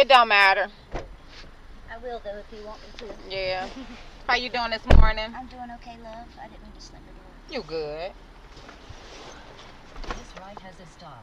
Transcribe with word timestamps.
It 0.00 0.08
don't 0.08 0.28
matter. 0.28 0.68
I 1.92 1.98
will 1.98 2.22
though 2.24 2.38
if 2.38 2.58
you 2.58 2.64
want 2.66 2.80
me 2.80 2.88
to. 3.06 3.36
Yeah. 3.36 3.68
How 4.26 4.36
you 4.36 4.48
doing 4.48 4.70
this 4.70 4.80
morning? 4.96 5.26
I'm 5.36 5.46
doing 5.48 5.68
okay, 5.74 5.98
love. 6.02 6.26
I 6.42 6.48
didn't 6.48 6.62
mean 6.62 6.72
to 6.72 6.80
slam 6.80 7.02
the 7.06 7.12
door. 7.12 7.60
You 7.60 7.62
good. 7.68 8.12
This 10.08 10.40
right 10.40 10.58
has 10.60 10.74
a 10.82 10.90
stop. 10.90 11.22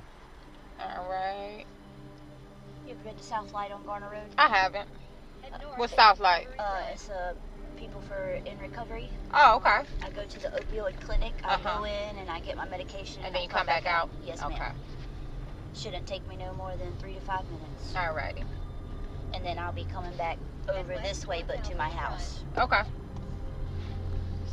All 0.80 1.10
right. 1.10 1.66
You 2.86 2.92
ever 2.94 3.04
been 3.04 3.16
to 3.16 3.24
South 3.24 3.52
Light 3.52 3.72
on 3.72 3.84
Garner 3.84 4.12
Road? 4.12 4.30
I 4.38 4.48
haven't. 4.48 4.88
North. 5.60 5.80
What's 5.80 5.96
South 5.96 6.20
Light? 6.20 6.48
Uh, 6.60 6.82
it's 6.94 7.10
uh, 7.10 7.34
people 7.78 8.02
for 8.02 8.40
in 8.46 8.60
recovery. 8.60 9.10
Oh, 9.34 9.56
okay. 9.56 9.90
I 10.04 10.12
go 10.12 10.24
to 10.24 10.40
the 10.40 10.50
opioid 10.50 11.02
clinic. 11.02 11.34
I 11.44 11.56
Uh-huh. 11.56 11.80
go 11.80 11.84
in 11.86 12.18
and 12.18 12.30
I 12.30 12.42
get 12.42 12.56
my 12.56 12.68
medication. 12.70 13.24
And 13.26 13.34
then 13.34 13.40
I 13.40 13.44
you 13.46 13.50
come 13.50 13.66
back 13.66 13.88
out? 13.88 14.12
Yes, 14.24 14.44
Okay. 14.44 14.60
ma'am. 14.60 14.76
Shouldn't 15.74 16.06
take 16.06 16.28
me 16.28 16.36
no 16.36 16.54
more 16.54 16.76
than 16.78 16.96
three 17.00 17.16
to 17.16 17.22
five 17.22 17.44
minutes. 17.50 17.94
Alrighty. 17.96 18.44
And 19.38 19.46
then 19.46 19.60
I'll 19.60 19.72
be 19.72 19.84
coming 19.84 20.18
back 20.18 20.40
over 20.68 20.98
this 21.04 21.28
way, 21.28 21.44
but 21.46 21.64
to 21.66 21.76
my 21.76 21.90
house. 21.90 22.44
Okay. 22.58 22.82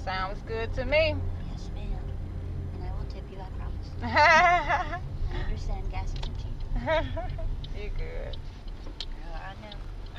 Sounds 0.04 0.42
good 0.46 0.74
to 0.74 0.84
me. 0.84 1.14
Yes, 1.50 1.70
ma'am. 1.74 1.98
And 2.74 2.84
I 2.84 2.92
will 2.92 3.06
tip 3.06 3.24
you, 3.32 3.38
I 3.40 3.48
promise. 3.56 3.88
I 5.32 5.42
understand 5.42 5.90
gas 5.90 6.08
isn't 6.08 6.36
cheap. 6.36 6.52
you 7.82 7.90
good. 7.96 8.36
I 9.32 9.54
know. 9.62 9.74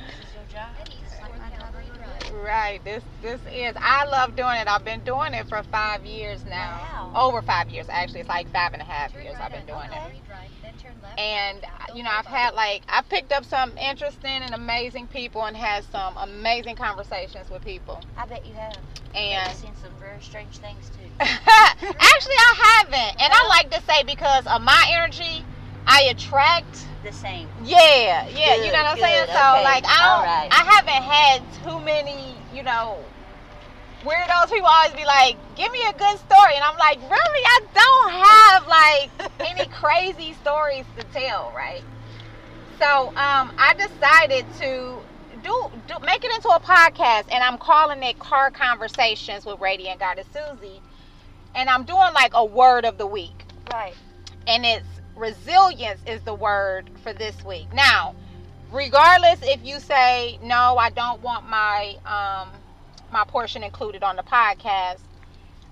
This 0.07 0.27
is 0.27 0.33
your 0.33 0.43
job. 0.51 0.69
Just 0.83 1.21
like 1.21 1.37
my 1.37 1.49
job. 1.55 2.33
Right. 2.43 2.83
This 2.83 3.03
this 3.21 3.39
is. 3.53 3.75
I 3.79 4.05
love 4.05 4.35
doing 4.35 4.55
it. 4.55 4.67
I've 4.67 4.83
been 4.83 5.01
doing 5.01 5.35
it 5.35 5.47
for 5.47 5.61
five 5.71 6.03
years 6.07 6.43
now. 6.45 7.11
Wow. 7.13 7.27
Over 7.27 7.43
five 7.43 7.69
years, 7.69 7.85
actually. 7.87 8.21
It's 8.21 8.29
like 8.29 8.51
five 8.51 8.73
and 8.73 8.81
a 8.81 8.85
half 8.85 9.13
Turn 9.13 9.21
years 9.21 9.35
right 9.35 9.43
I've 9.43 9.51
been 9.51 9.61
at 9.61 9.67
doing 9.67 10.15
it. 10.15 10.21
And 11.17 11.65
you 11.93 12.03
know, 12.03 12.09
I've 12.11 12.25
had 12.25 12.53
like 12.55 12.83
I've 12.89 13.07
picked 13.09 13.31
up 13.31 13.45
some 13.45 13.77
interesting 13.77 14.29
and 14.43 14.53
amazing 14.53 15.07
people 15.07 15.43
and 15.45 15.55
had 15.55 15.83
some 15.91 16.15
amazing 16.17 16.75
conversations 16.75 17.49
with 17.49 17.63
people. 17.63 18.01
I 18.17 18.25
bet 18.25 18.45
you 18.45 18.53
have. 18.53 18.75
And 19.15 19.49
I've 19.49 19.55
seen 19.55 19.71
some 19.81 19.91
very 19.99 20.21
strange 20.21 20.57
things 20.57 20.89
too. 20.89 21.09
actually, 21.19 22.35
I 22.35 22.79
haven't. 22.81 23.21
And 23.21 23.31
I 23.33 23.47
like 23.47 23.71
to 23.71 23.81
say 23.83 24.03
because 24.03 24.45
of 24.47 24.61
my 24.61 24.85
energy, 24.91 25.45
I 25.87 26.03
attract. 26.03 26.85
The 27.03 27.11
same. 27.13 27.47
Yeah, 27.63 28.27
yeah. 28.27 28.55
you 28.55 28.71
know 28.71 28.79
what 28.79 28.85
I'm 28.87 28.95
Good, 28.95 29.03
saying? 29.03 29.25
good, 29.27 29.33
So 29.35 29.51
okay, 29.53 29.63
like, 29.63 29.85
I 29.85 29.97
don't. 30.03 30.19
alright. 30.27 30.51
I 30.51 30.63
haven't 30.73 31.03
had 31.03 31.41
too 31.63 31.79
many. 31.85 32.35
You 32.53 32.63
know. 32.63 32.97
Weirdos, 34.05 34.51
people 34.51 34.67
always 34.67 34.93
be 34.93 35.05
like, 35.05 35.35
"Give 35.55 35.71
me 35.71 35.81
a 35.87 35.93
good 35.93 36.17
story," 36.19 36.55
and 36.55 36.63
I'm 36.63 36.77
like, 36.77 36.99
"Really? 37.01 37.43
I 37.45 37.59
don't 37.73 38.11
have 38.23 38.67
like 38.67 39.31
any 39.57 39.67
crazy 39.69 40.33
stories 40.33 40.85
to 40.97 41.03
tell, 41.05 41.51
right?" 41.55 41.81
So 42.79 43.07
um, 43.09 43.51
I 43.57 43.73
decided 43.77 44.45
to 44.59 44.97
do, 45.43 45.71
do 45.87 45.95
make 46.05 46.23
it 46.23 46.33
into 46.35 46.49
a 46.49 46.59
podcast, 46.59 47.25
and 47.31 47.43
I'm 47.43 47.57
calling 47.57 48.03
it 48.03 48.19
Car 48.19 48.51
Conversations 48.51 49.45
with 49.45 49.59
Radiant 49.59 49.99
Goddess 49.99 50.27
Susie, 50.33 50.81
and 51.55 51.69
I'm 51.69 51.83
doing 51.83 52.13
like 52.13 52.31
a 52.33 52.43
word 52.45 52.85
of 52.85 52.97
the 52.97 53.07
week, 53.07 53.45
Right. 53.71 53.95
and 54.47 54.65
it's 54.65 54.85
resilience 55.15 56.01
is 56.05 56.21
the 56.21 56.33
word 56.33 56.89
for 57.01 57.13
this 57.13 57.41
week. 57.45 57.71
Now, 57.73 58.13
regardless 58.71 59.39
if 59.43 59.63
you 59.63 59.79
say 59.79 60.37
no, 60.43 60.75
I 60.77 60.89
don't 60.89 61.21
want 61.21 61.47
my 61.49 61.95
um, 62.05 62.49
my 63.11 63.23
portion 63.25 63.63
included 63.63 64.03
on 64.03 64.15
the 64.15 64.23
podcast. 64.23 64.99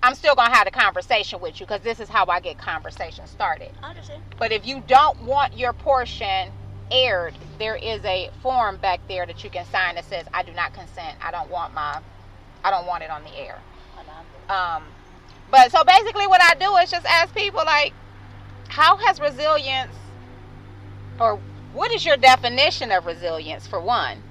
I'm 0.01 0.15
still 0.15 0.35
gonna 0.35 0.53
have 0.53 0.65
the 0.65 0.71
conversation 0.71 1.39
with 1.39 1.59
you 1.59 1.65
because 1.65 1.81
this 1.81 1.99
is 1.99 2.09
how 2.09 2.25
I 2.25 2.41
get 2.41 2.57
conversation 2.57 3.25
started. 3.25 3.71
I 3.81 3.91
understand. 3.91 4.21
But 4.37 4.51
if 4.51 4.67
you 4.67 4.83
don't 4.85 5.21
want 5.23 5.57
your 5.57 5.71
portion 5.71 6.51
aired, 6.91 7.35
there 7.57 7.75
is 7.75 8.03
a 8.03 8.29
form 8.41 8.77
back 8.77 8.99
there 9.07 9.25
that 9.25 9.43
you 9.43 9.49
can 9.49 9.65
sign 9.67 9.95
that 9.95 10.05
says 10.05 10.25
I 10.33 10.43
do 10.43 10.51
not 10.53 10.73
consent. 10.73 11.17
I 11.21 11.31
don't 11.31 11.49
want 11.49 11.73
my 11.73 12.01
I 12.63 12.71
don't 12.71 12.85
want 12.85 13.03
it 13.03 13.09
on 13.09 13.23
the 13.23 13.35
air. 13.37 13.59
Um 14.49 14.83
but 15.49 15.71
so 15.71 15.83
basically 15.83 16.27
what 16.27 16.41
I 16.41 16.55
do 16.55 16.75
is 16.77 16.91
just 16.91 17.05
ask 17.05 17.33
people 17.33 17.61
like 17.65 17.93
how 18.67 18.97
has 18.97 19.19
resilience 19.19 19.95
or 21.19 21.39
what 21.73 21.91
is 21.91 22.05
your 22.05 22.17
definition 22.17 22.91
of 22.91 23.05
resilience 23.05 23.67
for 23.67 23.79
one? 23.79 24.21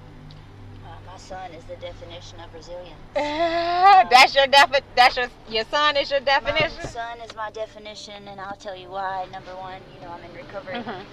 Son 1.23 1.53
is 1.53 1.65
the 1.65 1.77
definition 1.77 2.41
of 2.41 2.53
resilience. 2.53 2.99
that's 3.15 4.35
your 4.35 4.49
defi- 4.49 4.85
that's 4.97 5.17
your 5.17 5.29
your 5.49 5.65
son 5.65 5.97
is 5.97 6.11
your 6.11 6.19
definition? 6.21 6.77
My 6.83 6.89
son 6.91 7.21
is 7.21 7.37
my 7.37 7.51
definition, 7.53 8.27
and 8.27 8.41
I'll 8.41 8.57
tell 8.57 8.75
you 8.77 8.91
why. 8.91 9.27
Number 9.33 9.55
one, 9.57 9.81
you 9.95 10.01
know, 10.01 10.11
I'm 10.11 10.25
in 10.25 10.35
recovery. 10.35 10.75
Mhm. 10.75 11.05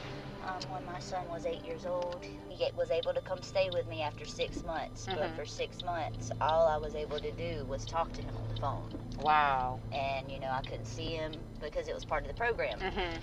Um, 0.48 0.60
when 0.72 0.84
my 0.86 1.00
son 1.00 1.28
was 1.30 1.46
eight 1.46 1.64
years 1.64 1.86
old, 1.86 2.24
he 2.50 2.66
was 2.76 2.90
able 2.90 3.14
to 3.14 3.22
come 3.22 3.42
stay 3.44 3.70
with 3.72 3.88
me 3.88 4.02
after 4.02 4.26
six 4.26 4.64
months. 4.64 5.06
But 5.06 5.20
Mhm. 5.20 5.36
for 5.36 5.46
six 5.46 5.84
months, 5.84 6.32
all 6.42 6.68
I 6.68 6.78
was 6.78 6.96
able 6.96 7.20
to 7.20 7.32
do 7.34 7.66
was 7.66 7.86
talk 7.86 8.12
to 8.14 8.22
him 8.22 8.36
on 8.36 8.48
the 8.56 8.60
phone. 8.60 8.90
Wow. 9.20 9.80
And, 9.92 10.32
you 10.32 10.40
know, 10.40 10.50
I 10.50 10.62
couldn't 10.62 10.86
see 10.88 11.16
him 11.16 11.34
because 11.62 11.88
it 11.88 11.94
was 11.94 12.04
part 12.04 12.24
of 12.24 12.30
the 12.30 12.34
program. 12.34 12.80
Mhm. 12.80 13.22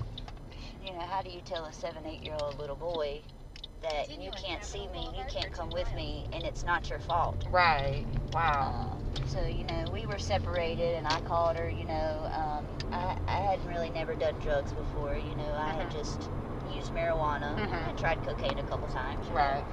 You 0.87 0.93
know, 0.93 1.01
how 1.01 1.21
do 1.23 1.31
you 1.31 1.41
tell 1.41 1.65
a 1.65 1.73
seven, 1.73 2.07
eight 2.07 2.23
year 2.23 2.37
old 2.41 2.59
little 2.61 2.77
boy 2.77 3.23
that 3.83 4.11
you 4.23 4.31
can't 4.33 4.65
see 4.65 4.87
me, 4.89 5.11
you 5.17 5.25
can't 5.29 5.53
come 5.53 5.71
with 5.71 5.93
me, 5.95 6.27
and 6.33 6.45
it's 6.45 6.65
not 6.65 6.89
your 6.91 6.99
fault? 6.99 7.45
Right. 7.51 8.07
Wow. 8.33 8.73
Um, 8.93 9.03
so 9.27 9.45
you 9.47 9.65
know 9.65 9.91
we 9.93 10.07
were 10.07 10.19
separated 10.19 10.95
and 10.97 11.07
i 11.07 11.19
called 11.21 11.57
her 11.57 11.69
you 11.69 11.85
know 11.85 12.29
um, 12.33 12.65
I, 12.93 13.17
I 13.27 13.39
hadn't 13.39 13.67
really 13.69 13.91
never 13.91 14.15
done 14.15 14.35
drugs 14.41 14.73
before 14.73 15.17
you 15.17 15.35
know 15.35 15.53
i 15.59 15.73
had 15.73 15.89
Mhm. 15.89 15.93
just 15.93 16.31
used 16.71 16.93
marijuana 16.93 17.57
Mhm. 17.57 17.89
and 17.89 17.99
tried 17.99 18.23
cocaine 18.23 18.59
a 18.59 18.63
couple 18.63 18.89
times 18.89 19.27
you 19.29 19.35
know. 19.35 19.41
Right. 19.41 19.65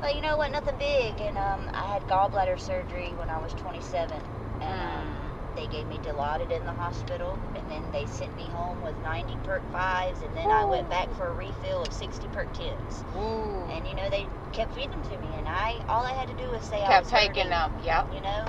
but 0.00 0.14
you 0.14 0.20
know 0.20 0.36
what 0.36 0.50
nothing 0.52 0.76
big 0.78 1.20
and 1.20 1.36
um, 1.38 1.70
i 1.74 1.84
had 1.94 2.06
gallbladder 2.06 2.58
surgery 2.60 3.14
when 3.14 3.30
i 3.30 3.38
was 3.38 3.54
27 3.54 4.16
and 4.60 4.80
um, 4.80 5.29
they 5.56 5.66
gave 5.66 5.86
me 5.88 5.98
dilaudid 6.02 6.50
in 6.50 6.64
the 6.64 6.72
hospital 6.72 7.38
and 7.56 7.68
then 7.70 7.82
they 7.92 8.06
sent 8.06 8.34
me 8.36 8.44
home 8.44 8.80
with 8.82 8.94
90 9.02 9.36
perk 9.44 9.62
5s 9.72 10.22
and 10.24 10.36
then 10.36 10.50
i 10.50 10.64
went 10.64 10.88
back 10.90 11.12
for 11.16 11.28
a 11.28 11.32
refill 11.32 11.82
of 11.82 11.92
60 11.92 12.28
perk 12.28 12.48
10s 12.54 13.04
Ooh. 13.16 13.66
and 13.70 13.86
you 13.86 13.94
know 13.94 14.08
they 14.10 14.26
kept 14.52 14.74
feeding 14.74 14.90
them 14.90 15.02
to 15.02 15.16
me 15.18 15.28
and 15.36 15.48
i 15.48 15.76
all 15.88 16.04
i 16.04 16.12
had 16.12 16.28
to 16.28 16.34
do 16.34 16.50
was 16.50 16.62
say 16.64 16.82
i 16.82 16.86
Kept 16.86 17.04
was 17.04 17.10
taking 17.10 17.28
hurting 17.46 17.50
them. 17.50 17.72
Yep. 17.84 18.14
you 18.14 18.20
know 18.20 18.44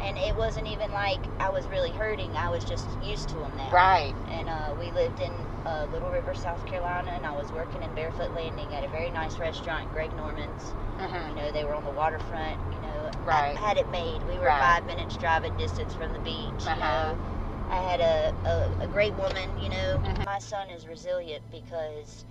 and 0.00 0.18
it 0.18 0.34
wasn't 0.36 0.66
even 0.66 0.90
like 0.92 1.20
i 1.40 1.48
was 1.48 1.66
really 1.68 1.90
hurting 1.92 2.30
i 2.36 2.48
was 2.48 2.64
just 2.64 2.88
used 3.02 3.28
to 3.28 3.36
them 3.36 3.52
now 3.56 3.70
Right. 3.72 4.14
and 4.30 4.48
uh, 4.48 4.74
we 4.78 4.90
lived 4.92 5.20
in 5.20 5.32
uh, 5.66 5.86
little 5.92 6.10
river 6.10 6.34
south 6.34 6.64
carolina 6.66 7.10
and 7.14 7.24
i 7.26 7.32
was 7.32 7.50
working 7.52 7.82
in 7.82 7.94
barefoot 7.94 8.32
landing 8.34 8.72
at 8.74 8.84
a 8.84 8.88
very 8.88 9.10
nice 9.10 9.38
restaurant 9.38 9.92
greg 9.92 10.14
norman's 10.16 10.72
Mhm. 10.98 11.30
you 11.30 11.34
know 11.36 11.50
they 11.52 11.64
were 11.64 11.74
on 11.74 11.84
the 11.84 11.90
waterfront 11.90 12.58
you 12.72 12.80
know 12.80 12.91
Right. 13.24 13.56
i 13.56 13.60
had 13.60 13.76
it 13.76 13.90
made 13.90 14.22
we 14.24 14.38
were 14.38 14.46
Right. 14.46 14.60
five 14.60 14.86
minutes 14.86 15.16
driving 15.16 15.56
distance 15.56 15.94
from 15.94 16.12
the 16.12 16.18
beach 16.20 16.64
you 16.64 16.70
Uh-huh. 16.70 17.14
know 17.16 17.18
i 17.70 17.76
had 17.76 18.00
a, 18.00 18.32
a, 18.44 18.84
a 18.84 18.86
great 18.88 19.14
woman 19.14 19.48
you 19.58 19.68
know 19.70 20.00
Mhm. 20.04 20.24
my 20.24 20.38
son 20.38 20.68
is 20.70 20.86
resilient 20.88 21.42
because 21.50 22.24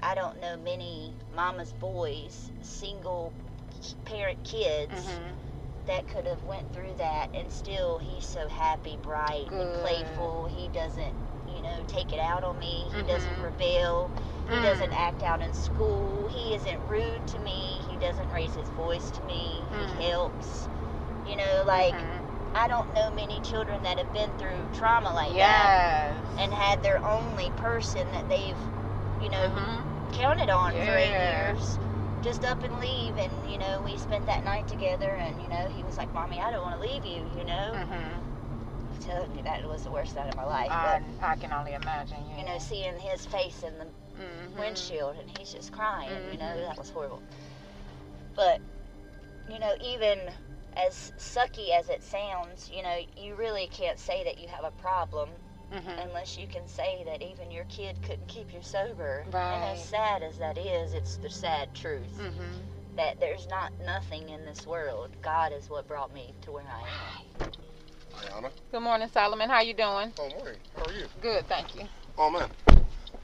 i 0.00 0.14
don't 0.14 0.40
know 0.40 0.56
many 0.58 1.14
mama's 1.34 1.72
boys 1.74 2.50
single 2.62 3.32
parent 4.04 4.42
kids 4.44 4.92
Mhm. 4.92 5.36
that 5.86 6.06
could 6.08 6.26
have 6.26 6.42
went 6.44 6.70
through 6.74 6.94
that 6.96 7.28
and 7.34 7.50
still 7.52 7.98
he's 7.98 8.26
so 8.26 8.48
happy 8.48 8.96
bright 9.02 9.46
Good. 9.48 9.60
and 9.60 9.74
playful 9.80 10.46
he 10.46 10.68
doesn't 10.68 11.14
you 11.48 11.62
know 11.62 11.78
take 11.86 12.12
it 12.12 12.18
out 12.20 12.44
on 12.44 12.58
me 12.58 12.90
he 12.92 13.02
doesn't 13.04 13.32
Mhm. 13.38 13.42
rebel 13.44 14.10
he 14.48 14.54
Mm. 14.56 14.62
doesn't 14.62 14.92
act 14.92 15.22
out 15.22 15.40
in 15.40 15.52
school 15.54 16.26
he 16.28 16.54
isn't 16.54 16.80
rude 16.88 17.26
to 17.28 17.38
me 17.38 17.82
doesn't 18.00 18.30
raise 18.32 18.54
his 18.54 18.68
voice 18.70 19.10
to 19.10 19.22
me 19.22 19.62
Mm. 19.72 19.96
he 19.98 20.04
helps 20.10 20.68
you 21.26 21.36
know 21.36 21.62
like 21.66 21.94
Mhm. 21.94 22.54
i 22.54 22.66
don't 22.68 22.92
know 22.94 23.10
many 23.10 23.40
children 23.40 23.82
that 23.82 23.98
have 23.98 24.12
been 24.12 24.30
through 24.38 24.66
trauma 24.72 25.12
like 25.12 25.34
that 25.36 26.14
and 26.38 26.52
had 26.52 26.82
their 26.82 27.04
only 27.06 27.50
person 27.56 28.10
that 28.12 28.28
they've 28.28 28.58
you 29.20 29.28
know 29.30 29.48
Mhm. 29.48 30.12
counted 30.12 30.50
on 30.50 30.72
for 30.72 30.96
eight 30.96 31.10
years 31.12 31.78
just 32.22 32.44
up 32.44 32.62
and 32.64 32.78
leave 32.80 33.16
and 33.18 33.32
you 33.50 33.58
know 33.58 33.80
we 33.84 33.96
spent 33.96 34.26
that 34.26 34.44
night 34.44 34.66
together 34.66 35.10
and 35.22 35.40
you 35.40 35.48
know 35.48 35.68
he 35.68 35.82
was 35.84 35.96
like 35.96 36.12
mommy 36.14 36.40
i 36.40 36.50
don't 36.50 36.62
want 36.62 36.74
to 36.74 36.80
leave 36.80 37.04
you 37.04 37.22
you 37.38 37.44
know 37.44 37.74
Mhm. 37.74 38.22
I'm 38.90 39.00
telling 39.00 39.34
you 39.36 39.42
that 39.44 39.60
it 39.60 39.68
was 39.68 39.82
the 39.84 39.90
worst 39.90 40.16
night 40.16 40.28
of 40.28 40.36
my 40.36 40.44
life 40.44 40.70
I, 40.72 41.00
I 41.22 41.36
can 41.36 41.52
only 41.52 41.74
imagine. 41.74 42.16
but 42.28 42.38
you 42.38 42.44
know 42.44 42.58
seeing 42.58 42.98
his 42.98 43.24
face 43.26 43.62
in 43.62 43.78
the 43.78 43.86
Mhm. 44.18 44.58
windshield 44.58 45.16
and 45.20 45.30
he's 45.30 45.52
just 45.52 45.72
crying 45.72 46.10
you 46.32 46.38
know 46.38 46.44
Mhm. 46.56 46.66
that 46.66 46.78
was 46.78 46.90
horrible 46.90 47.22
but 48.38 48.60
you 49.50 49.58
know 49.58 49.74
even 49.80 50.16
as 50.76 51.12
sucky 51.18 51.76
as 51.76 51.88
it 51.88 52.02
sounds 52.04 52.70
you 52.72 52.82
know 52.84 52.98
you 53.16 53.34
really 53.34 53.66
can't 53.72 53.98
say 53.98 54.22
that 54.24 54.38
you 54.38 54.46
have 54.48 54.64
a 54.64 54.70
problem 54.80 55.28
Mhm. 55.72 56.06
unless 56.06 56.38
you 56.38 56.46
can 56.46 56.66
say 56.66 57.02
that 57.04 57.20
even 57.20 57.50
your 57.50 57.64
kid 57.64 58.00
couldn't 58.00 58.26
keep 58.28 58.54
you 58.54 58.62
sober 58.62 59.26
Right. 59.30 59.54
and 59.54 59.64
as 59.76 59.84
sad 59.84 60.22
as 60.22 60.38
that 60.38 60.56
is 60.56 60.94
it's 60.94 61.16
the 61.16 61.28
sad 61.28 61.74
truth 61.74 62.16
Mhm. 62.16 62.62
that 62.96 63.18
there's 63.20 63.46
not 63.48 63.70
nothing 63.84 64.28
in 64.30 64.44
this 64.46 64.66
world. 64.66 65.10
God 65.20 65.52
is 65.52 65.68
what 65.68 65.86
brought 65.86 66.12
me 66.14 66.34
to 66.42 66.52
where 66.52 66.64
I 66.66 66.80
am. 66.80 67.52
Ayana. 68.14 68.50
Good 68.72 68.80
morning, 68.80 69.08
Solomon. 69.08 69.48
How 69.50 69.60
you 69.60 69.74
doing? 69.74 70.12
Oh, 70.18 70.28
morning. 70.30 70.58
How 70.74 70.86
are 70.86 70.92
you? 70.92 71.06
Good, 71.20 71.46
thank 71.48 71.74
you. 71.76 71.88
Oh, 72.16 72.30
man. 72.30 72.48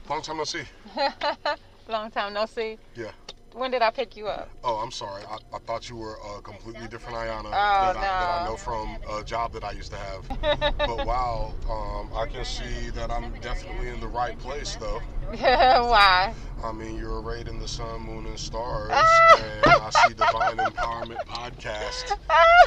Long 0.07 0.21
time 0.21 0.37
no 0.37 0.43
see. 0.45 0.63
Long 1.89 2.09
time 2.11 2.33
no 2.33 2.45
see. 2.45 2.77
Yeah. 2.95 3.11
When 3.55 3.71
did 3.71 3.81
I 3.81 3.89
pick 3.89 4.17
you 4.17 4.27
up? 4.27 4.49
Oh, 4.65 4.75
I'm 4.75 4.91
sorry. 4.91 5.23
I, 5.31 5.37
I 5.55 5.59
thought 5.59 5.89
you 5.89 5.95
were 5.95 6.17
a 6.35 6.41
completely 6.41 6.89
different 6.89 7.17
Ayana 7.17 7.45
Oh, 7.45 7.49
that, 7.49 7.95
I, 7.95 8.01
that 8.01 8.41
I 8.41 8.45
know 8.45 8.57
from 8.57 8.97
a 9.09 9.23
job 9.23 9.53
that 9.53 9.63
I 9.63 9.71
used 9.71 9.93
to 9.93 9.97
have. 9.97 10.73
But 10.77 11.05
wow, 11.05 11.53
um, 11.69 12.09
I 12.13 12.25
can 12.25 12.43
see 12.43 12.89
that 12.89 13.09
I'm 13.09 13.31
definitely 13.39 13.87
in 13.87 14.01
the 14.01 14.09
right 14.09 14.37
place, 14.37 14.75
though. 14.75 15.01
Why? 15.31 16.33
I 16.61 16.71
mean, 16.73 16.97
you're 16.97 17.21
arrayed 17.21 17.47
in 17.47 17.57
the 17.59 17.67
sun, 17.67 18.01
moon, 18.01 18.25
and 18.25 18.37
stars, 18.37 18.91
and 19.37 19.65
I 19.65 19.89
see 20.05 20.13
Divine 20.13 20.57
Empowerment 20.57 21.25
Podcast 21.25 22.11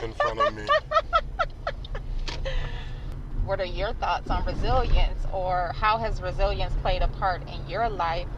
in 0.03 0.15
front 0.15 0.41
of 0.41 0.55
me. 0.55 0.67
What 3.45 3.61
are 3.61 3.67
your 3.67 3.93
thoughts 3.93 4.31
on 4.31 4.47
resilience, 4.47 5.27
or 5.33 5.73
how 5.75 5.99
has 5.99 6.23
resilience 6.23 6.73
played 6.81 7.03
a 7.03 7.09
part 7.09 7.43
in 7.47 7.69
your 7.69 7.91
life? 7.91 8.29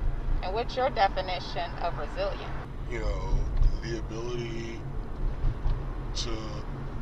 And 0.43 0.55
what's 0.55 0.77
your 0.77 0.91
definition 0.91 1.71
of 1.83 1.99
resilience? 1.99 2.51
You 2.91 3.01
know, 3.01 3.39
the 3.83 3.99
ability 3.99 4.81
to, 6.15 6.31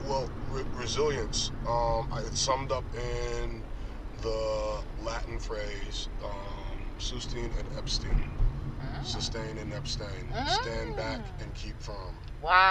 well, 0.05 0.29
re- 0.51 0.65
resilience. 0.75 1.51
Um, 1.67 2.09
it's 2.27 2.41
summed 2.41 2.73
up 2.73 2.85
in 2.95 3.63
the 4.23 4.83
Latin 5.03 5.39
phrase, 5.39 6.09
um, 6.25 6.79
sustain 6.99 7.51
and 7.59 7.79
abstain. 7.79 8.31
Sustain 9.05 9.59
and 9.59 9.73
abstain. 9.73 10.29
Stand 10.47 10.97
back 10.97 11.21
and 11.41 11.55
keep 11.55 11.81
firm. 11.81 12.15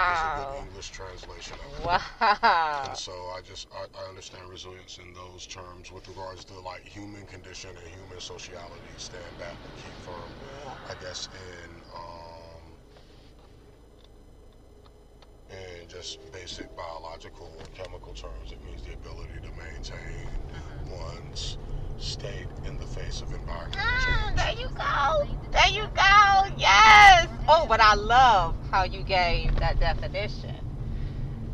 Is 0.08 0.24
a 0.24 0.30
Wow. 0.30 0.30
good 0.30 0.50
English 0.52 0.90
translation 0.90 1.58
of 1.60 1.78
it. 1.80 1.86
Wow. 1.86 2.82
And 2.84 2.96
so 2.96 3.12
I 3.36 3.42
just 3.42 3.68
I, 3.74 3.86
I 4.00 4.08
understand 4.10 4.50
resilience 4.50 4.98
in 4.98 5.14
those 5.14 5.46
terms 5.48 5.92
with 5.92 6.08
regards 6.08 6.46
to 6.46 6.60
like 6.60 6.84
human 6.88 7.26
condition 7.26 7.72
and 7.78 7.88
human 7.88 8.20
sociality. 8.20 8.94
Stand 8.98 9.38
back 9.38 9.60
and 9.66 9.76
keep 9.76 9.96
firm. 9.98 10.36
I 10.90 10.96
guess 10.96 11.28
in 11.34 11.82
um 11.94 12.27
in 15.52 15.88
just 15.88 16.20
basic 16.32 16.76
biological 16.76 17.52
and 17.64 17.74
chemical 17.74 18.14
terms, 18.14 18.52
it 18.52 18.64
means 18.66 18.82
the 18.84 18.94
ability 18.94 19.40
to 19.42 19.50
maintain 19.58 20.28
one's 20.90 21.58
state 21.98 22.48
in 22.66 22.78
the 22.78 22.86
face 22.86 23.22
of 23.22 23.34
environmental 23.34 23.80
Mm, 23.82 24.36
there 24.36 24.54
you 24.54 24.70
go. 24.78 25.52
There 25.52 25.70
you 25.70 25.88
go. 25.96 26.56
Yes. 26.58 27.28
Oh, 27.48 27.66
but 27.68 27.80
I 27.82 27.96
love 27.96 28.56
how 28.72 28.84
you 28.84 29.04
gave 29.04 29.58
that 29.60 29.80
definition 29.80 30.56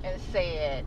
and 0.03 0.21
said, 0.31 0.85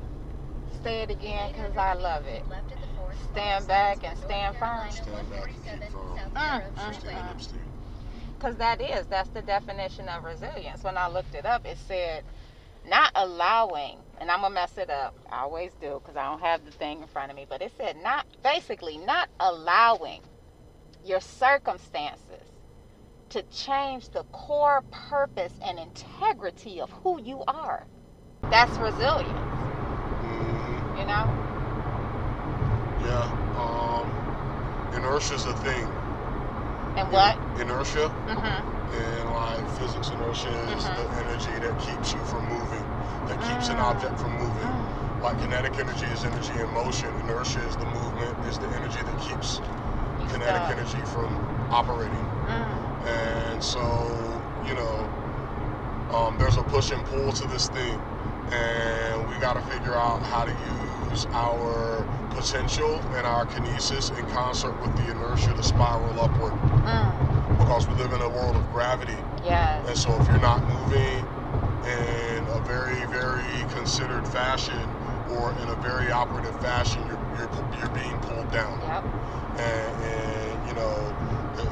say 0.82 1.02
it 1.02 1.10
again 1.10 1.52
because 1.52 1.76
I 1.76 1.94
love 1.94 2.26
it. 2.26 2.48
Left 2.48 2.70
at 2.70 2.80
the 2.80 2.86
forest. 2.96 3.20
Stand 3.32 3.66
back 3.68 4.04
and 4.04 4.18
stand 4.18 4.56
firm. 4.56 4.90
Stand 4.90 5.30
back 5.30 5.50
and 5.70 5.80
keep 5.80 5.90
firm. 5.90 6.18
Mm, 6.34 6.62
mm. 6.76 7.58
Because 8.38 8.56
that 8.56 8.80
is, 8.80 9.06
that's 9.06 9.30
the 9.30 9.42
definition 9.42 10.08
of 10.08 10.24
resilience. 10.24 10.84
When 10.84 10.98
I 10.98 11.08
looked 11.08 11.34
it 11.34 11.46
up, 11.46 11.66
it 11.66 11.78
said 11.88 12.24
not 12.88 13.12
allowing, 13.14 13.98
and 14.20 14.30
I'm 14.30 14.40
going 14.40 14.52
to 14.52 14.54
mess 14.54 14.78
it 14.78 14.90
up. 14.90 15.16
I 15.30 15.42
always 15.42 15.72
do 15.80 16.00
because 16.02 16.16
I 16.16 16.24
don't 16.30 16.40
have 16.40 16.64
the 16.64 16.70
thing 16.72 17.02
in 17.02 17.08
front 17.08 17.30
of 17.30 17.36
me. 17.36 17.46
But 17.48 17.62
it 17.62 17.72
said 17.78 17.96
not, 18.02 18.26
basically, 18.42 18.98
not 18.98 19.28
allowing 19.40 20.22
your 21.04 21.20
circumstances 21.20 22.44
to 23.30 23.42
change 23.44 24.10
the 24.10 24.24
core 24.32 24.82
purpose 24.90 25.54
and 25.64 25.78
integrity 25.78 26.80
of 26.80 26.90
who 27.04 27.20
you 27.22 27.42
are. 27.48 27.86
That's 28.50 28.78
resilience, 28.78 29.42
Mhm. 30.22 30.98
you 30.98 31.06
know? 31.06 31.30
Yeah. 32.98 33.30
Um, 33.54 34.14
inertia's 34.92 35.46
a 35.46 35.54
thing. 35.54 35.90
And 36.96 37.10
what? 37.10 37.38
Inertia 37.56 38.10
Mm-hmm. 38.28 38.75
And 38.92 39.30
like 39.30 39.68
physics 39.78 40.10
inertia 40.10 40.48
is 40.76 40.84
Mhm. 40.84 40.96
the 40.96 41.06
energy 41.24 41.58
that 41.60 41.78
keeps 41.78 42.12
you 42.12 42.20
from 42.24 42.46
moving, 42.48 42.84
that 43.28 43.40
keeps 43.40 43.68
an 43.68 43.78
object 43.78 44.18
from 44.18 44.32
moving. 44.38 44.68
Mm. 44.68 45.22
Like 45.22 45.38
kinetic 45.40 45.78
energy 45.78 46.06
is 46.06 46.24
energy 46.24 46.52
in 46.60 46.72
motion. 46.74 47.08
Inertia 47.20 47.60
is 47.60 47.76
the 47.76 47.86
movement, 47.86 48.36
is 48.46 48.58
the 48.58 48.68
energy 48.68 49.02
that 49.02 49.18
keeps 49.20 49.60
kinetic 50.28 50.62
stuck. 50.66 50.70
energy 50.78 51.02
from 51.06 51.30
operating. 51.70 52.26
Mm. 52.46 53.06
And 53.06 53.64
so, 53.64 53.82
you 54.66 54.74
know, 54.74 55.08
um, 56.12 56.36
there's 56.38 56.56
a 56.56 56.62
push 56.62 56.90
and 56.90 57.04
pull 57.06 57.32
to 57.32 57.46
this 57.48 57.68
thing. 57.68 58.00
And 58.52 59.28
we 59.28 59.36
got 59.38 59.54
to 59.54 59.62
figure 59.62 59.94
out 59.94 60.22
how 60.22 60.44
to 60.44 60.52
use 61.10 61.26
our 61.32 62.06
potential 62.30 63.00
and 63.16 63.26
our 63.26 63.46
kinesis 63.46 64.16
in 64.16 64.26
concert 64.30 64.80
with 64.82 64.94
the 64.96 65.10
inertia 65.10 65.54
to 65.54 65.62
spiral 65.62 66.20
upward. 66.20 66.52
Mm. 66.84 67.25
Because 67.58 67.88
we 67.88 67.94
live 67.94 68.12
in 68.12 68.20
a 68.20 68.28
world 68.28 68.56
of 68.56 68.70
gravity. 68.70 69.16
Yes. 69.44 69.88
And 69.88 69.98
so 69.98 70.14
if 70.20 70.26
you're 70.28 70.40
not 70.40 70.62
moving 70.62 71.24
in 71.86 72.44
a 72.48 72.60
very, 72.66 73.04
very 73.06 73.64
considered 73.74 74.26
fashion 74.28 74.78
or 75.30 75.52
in 75.62 75.68
a 75.68 75.76
very 75.76 76.10
operative 76.10 76.58
fashion, 76.60 77.02
you're, 77.06 77.20
you're, 77.38 77.50
you're 77.78 77.90
being 77.90 78.18
pulled 78.20 78.50
down. 78.50 78.80
Yep. 78.80 79.04
And, 79.58 80.04
and 80.04 80.68
you 80.68 80.74
know, 80.74 80.96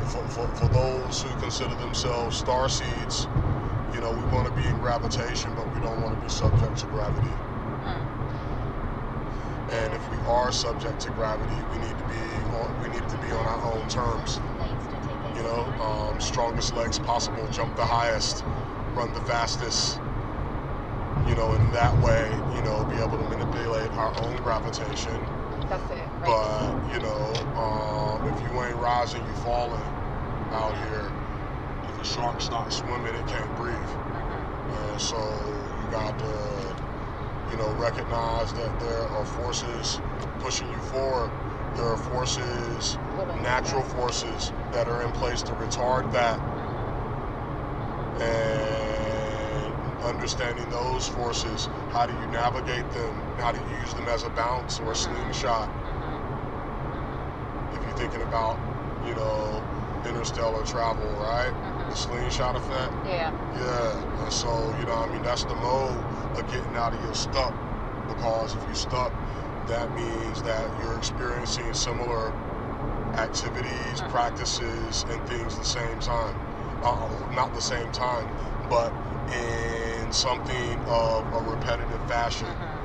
for, 0.09 0.27
for, 0.29 0.49
for 0.57 0.69
those 0.69 1.23
who 1.23 1.29
consider 1.41 1.75
themselves 1.77 2.37
star 2.37 2.69
seeds, 2.69 3.27
you 3.93 4.01
know, 4.01 4.11
we 4.11 4.23
want 4.35 4.47
to 4.47 4.53
be 4.61 4.67
in 4.67 4.77
gravitation, 4.79 5.55
but 5.55 5.73
we 5.75 5.81
don't 5.81 6.01
want 6.03 6.17
to 6.17 6.21
be 6.21 6.29
subject 6.29 6.79
to 6.79 6.87
gravity. 6.87 7.29
Mm. 7.29 8.03
And 9.73 9.95
if 9.95 10.11
we 10.11 10.17
are 10.27 10.53
subject 10.53 11.01
to 11.01 11.11
gravity, 11.11 11.55
we 11.73 11.79
need 11.79 11.97
to 11.99 12.05
be 12.05 12.21
on, 12.57 12.83
we 12.83 12.89
need 12.89 13.09
to 13.09 13.17
be 13.19 13.31
on 13.33 13.47
our 13.47 13.73
own 13.73 13.89
terms. 13.89 14.41
Lanes 15.35 15.43
to 15.43 15.43
take 15.43 15.43
You 15.43 15.43
know, 15.43 15.85
um, 15.85 16.21
strongest 16.21 16.75
legs 16.75 16.99
possible, 16.99 17.47
jump 17.49 17.77
the 17.77 17.85
highest, 17.85 18.45
run 18.95 19.13
the 19.15 19.21
fastest. 19.21 20.01
You 21.29 21.35
know, 21.35 21.55
in 21.55 21.73
that 21.73 22.01
way, 22.03 22.31
you 22.55 22.63
know, 22.63 22.85
be 22.85 22.97
able 22.97 23.17
to 23.19 23.25
manipulate 23.25 23.91
our 23.93 24.13
own 24.23 24.37
gravitation. 24.37 25.15
That's 25.69 25.91
it. 25.91 26.09
Right. 26.21 26.27
But 26.27 26.93
you 26.93 27.01
know, 27.01 27.35
um, 27.57 28.27
if 28.29 28.41
you 28.43 28.63
ain't 28.63 28.77
rising, 28.77 29.25
you 29.27 29.35
falling 29.37 29.83
out 30.53 30.77
here. 30.77 31.11
If 31.89 32.01
a 32.01 32.05
shark's 32.05 32.51
not 32.51 32.73
swimming, 32.73 33.15
it 33.15 33.27
can't 33.27 33.57
breathe. 33.57 33.77
Mhm. 33.77 34.93
And 34.93 35.01
so 35.01 35.19
you 35.81 35.91
got 35.91 36.19
to, 36.19 36.77
you 37.51 37.57
know, 37.57 37.73
recognize 37.81 38.53
that 38.53 38.79
there 38.81 39.09
are 39.09 39.25
forces 39.25 40.01
pushing 40.41 40.69
you 40.71 40.79
forward. 40.93 41.31
There 41.75 41.87
are 41.87 41.97
forces, 41.97 42.99
natural 43.43 43.83
forces 43.83 44.53
that 44.75 44.89
are 44.89 45.03
in 45.03 45.13
place 45.13 45.41
to 45.43 45.53
retard 45.53 46.11
that. 46.11 46.39
And 48.21 49.73
understanding 50.03 50.69
those 50.69 51.09
forces, 51.09 51.69
how 51.91 52.07
do 52.07 52.13
you 52.13 52.27
navigate 52.27 52.91
them? 52.93 53.15
How 53.39 53.53
do 53.53 53.61
you 53.61 53.79
use 53.81 53.95
them 53.95 54.09
as 54.09 54.25
a 54.25 54.31
bounce 54.31 54.81
or 54.81 54.93
a 54.93 54.97
slingshot? 54.97 55.71
If 57.73 57.85
you're 57.85 57.97
thinking 57.97 58.23
about, 58.23 58.59
you 59.07 59.15
know, 59.15 59.63
interstellar 60.05 60.65
travel, 60.65 61.07
right? 61.21 61.55
The 61.89 61.95
Mhm. 61.95 61.97
slingshot 61.97 62.57
effect. 62.57 62.93
Yeah. 63.07 63.31
Yeah, 63.57 64.25
and 64.25 64.33
so 64.33 64.75
you 64.81 64.85
know, 64.87 64.99
I 64.99 65.07
mean, 65.07 65.23
that's 65.23 65.45
the 65.45 65.55
mode 65.55 66.05
of 66.37 66.51
getting 66.51 66.77
out 66.77 66.93
of 66.93 67.03
your 67.05 67.15
stuck. 67.15 67.55
Because 68.09 68.55
if 68.55 68.65
you're 68.67 68.75
stuck, 68.75 69.13
that 69.69 69.95
means 69.95 70.43
that 70.43 70.67
you're 70.81 70.97
experiencing 70.97 71.73
similar 71.73 72.33
activities, 73.19 74.01
Mhm. 74.01 74.11
practices, 74.11 75.05
and 75.11 75.27
things 75.27 75.57
the 75.59 75.65
same 75.65 75.99
time. 76.01 76.35
Uh, 76.83 77.09
not 77.33 77.55
the 77.55 77.61
same 77.61 77.91
time, 77.93 78.29
but 78.69 78.93
in 79.33 80.13
something 80.13 80.79
of 80.87 81.25
a 81.33 81.41
repetitive 81.51 82.01
fashion. 82.09 82.49
Mhm. 82.49 82.85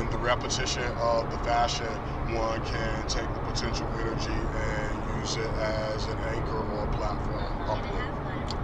In 0.00 0.08
the 0.10 0.16
repetition 0.16 0.84
of 0.98 1.30
the 1.30 1.36
fashion, 1.38 1.92
one 2.32 2.62
can 2.62 3.06
take 3.08 3.32
the 3.34 3.40
potential 3.40 3.86
energy 4.00 4.30
and 4.30 5.18
use 5.20 5.36
it 5.36 5.50
as 5.54 6.06
an 6.06 6.18
anchor 6.34 6.56
or 6.56 6.84
a 6.84 6.88
platform 6.88 7.44
upward, 7.68 8.14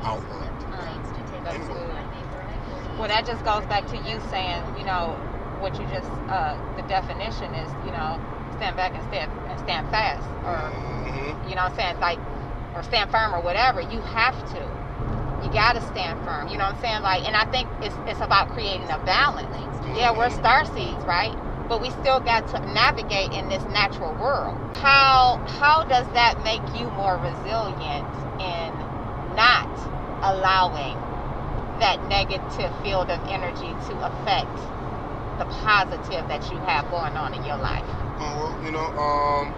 outward. 0.05 0.49
Lanes 0.71 1.09
to 1.11 1.23
take 1.31 1.45
That's 1.45 1.57
Inward. 1.57 1.77
good. 1.77 2.99
Well, 2.99 3.09
that 3.09 3.27
just 3.27 3.45
goes 3.45 3.67
back 3.67 3.87
to 3.89 3.97
you 3.99 4.21
saying, 4.31 4.63
you 4.79 4.85
know, 4.85 5.19
what 5.59 5.79
you 5.79 5.87
just, 5.87 6.09
uh, 6.29 6.57
the 6.77 6.83
definition 6.83 7.55
is, 7.55 7.71
you 7.85 7.93
know, 7.93 8.19
stand 8.63 8.77
back 8.77 8.95
and 8.95 9.05
stand, 9.09 9.33
and 9.51 9.59
stand 9.59 9.89
fast. 9.91 10.23
Or, 10.47 10.71
Mhm. 10.71 11.49
you 11.51 11.57
know 11.57 11.63
what 11.63 11.73
I'm 11.73 11.75
saying? 11.75 11.99
Like, 11.99 12.21
or 12.77 12.85
stand 12.85 13.11
firm 13.11 13.35
or 13.35 13.41
whatever. 13.41 13.81
You 13.81 14.01
have 14.03 14.39
to. 14.53 14.63
You 15.43 15.51
got 15.51 15.75
to 15.75 15.81
stand 15.81 16.23
firm. 16.25 16.47
You 16.47 16.59
know 16.59 16.67
what 16.67 16.77
I'm 16.77 16.81
saying? 16.81 17.03
Like, 17.03 17.27
and 17.27 17.35
I 17.35 17.45
think 17.47 17.69
it's, 17.83 17.97
it's 18.07 18.21
about 18.21 18.51
creating 18.51 18.89
a 18.89 18.99
balance. 19.01 19.49
Yeah, 19.97 20.17
we're 20.17 20.31
star 20.31 20.65
seeds, 20.65 21.05
right? 21.05 21.35
But 21.69 21.81
we 21.81 21.91
still 21.91 22.21
got 22.21 22.47
to 22.55 22.61
navigate 22.73 23.33
in 23.33 23.49
this 23.49 23.65
natural 23.65 24.15
world. 24.15 24.57
How 24.77 25.41
how 25.59 25.83
does 25.83 26.07
that 26.15 26.43
make 26.45 26.63
you 26.79 26.89
more 26.91 27.17
resilient 27.19 28.07
in 28.39 28.71
not 29.35 29.67
allowing 30.23 30.97
that 31.81 31.99
negative 32.09 32.71
field 32.83 33.11
of 33.11 33.21
energy 33.29 33.75
to 33.89 33.95
affect 34.07 34.55
the 35.39 35.47
positive 35.47 36.29
that 36.29 36.49
you 36.53 36.59
have 36.59 36.89
going 36.91 37.17
on 37.17 37.35
in 37.35 37.45
your 37.45 37.57
life? 37.57 37.85
Well, 38.23 38.57
you 38.65 38.71
know, 38.71 38.87
um, 38.97 39.53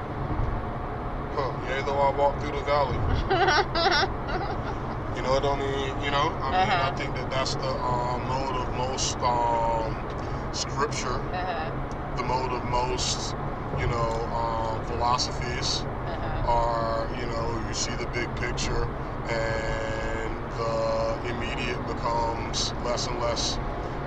huh, 1.35 1.53
yea, 1.69 1.83
though 1.83 2.01
I 2.01 2.11
walk 2.17 2.41
through 2.41 2.53
the 2.53 2.63
valley, 2.63 2.99
You 5.17 5.23
know, 5.23 5.37
it 5.37 5.43
don't 5.43 5.59
mean, 5.61 6.01
you 6.03 6.11
know, 6.11 6.37
I 6.43 6.51
mean, 6.51 6.71
Uh-huh. 6.71 6.89
I 6.89 6.91
think 6.97 7.15
that 7.15 7.31
that's 7.31 7.55
the 7.57 7.69
um, 7.69 8.27
mode 8.27 8.57
of 8.57 8.73
most 8.75 9.21
um, 9.23 10.05
scripture, 10.53 11.21
Uh-huh. 11.33 11.71
the 12.17 12.23
mode 12.25 12.53
of 12.53 12.65
most, 12.65 13.35
you 13.79 13.87
know, 13.87 14.27
um, 14.33 14.83
philosophies 14.87 15.85
Uh-huh. 16.07 16.51
are, 16.51 17.09
you 17.15 17.27
know, 17.27 17.59
you 17.69 17.75
see 17.75 17.95
the 17.95 18.07
big 18.09 18.35
picture 18.37 18.89
and 19.29 20.33
the 20.57 21.19
immediate 21.31 21.87
becomes 21.87 22.73
less 22.85 23.07
and 23.07 23.21
less 23.21 23.59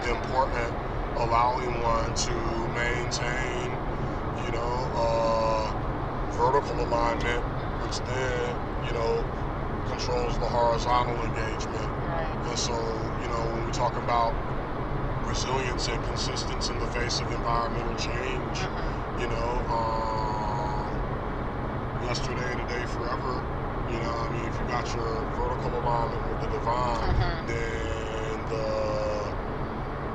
important, 0.10 0.74
allowing 1.22 1.82
one 1.84 2.14
to 2.16 2.34
maintain, 2.76 3.77
you 4.46 4.52
know, 4.52 4.90
uh, 4.96 5.72
vertical 6.38 6.84
alignment, 6.84 7.44
which 7.80 8.02
then, 8.04 8.58
you 8.84 8.94
know, 8.94 9.26
controls 9.90 10.38
the 10.40 10.46
horizontal 10.46 11.24
engagement. 11.24 11.90
Right. 12.06 12.38
And 12.50 12.58
so, 12.58 12.74
you 13.22 13.28
know, 13.28 13.48
when 13.54 13.66
we 13.66 13.72
talk 13.72 13.98
about 13.98 14.34
resilience 15.24 15.88
and 15.88 16.02
consistency 16.04 16.74
in 16.74 16.80
the 16.80 16.88
face 16.88 17.20
of 17.22 17.32
environmental 17.32 17.96
change, 17.96 18.62
Mhm. 18.62 19.20
you 19.20 19.28
know, 19.28 19.64
um, 19.70 21.02
yesterday, 22.02 22.56
today, 22.56 22.86
forever, 22.86 23.44
you 23.88 24.00
know, 24.00 24.14
I 24.26 24.30
mean, 24.30 24.46
if 24.46 24.60
you 24.60 24.66
got 24.68 24.94
your 24.94 25.28
vertical 25.36 25.80
alignment 25.80 26.28
with 26.30 26.40
the 26.40 26.48
divine, 26.48 27.16
Mhm. 27.16 27.48
then 27.48 28.46
the 28.50 29.34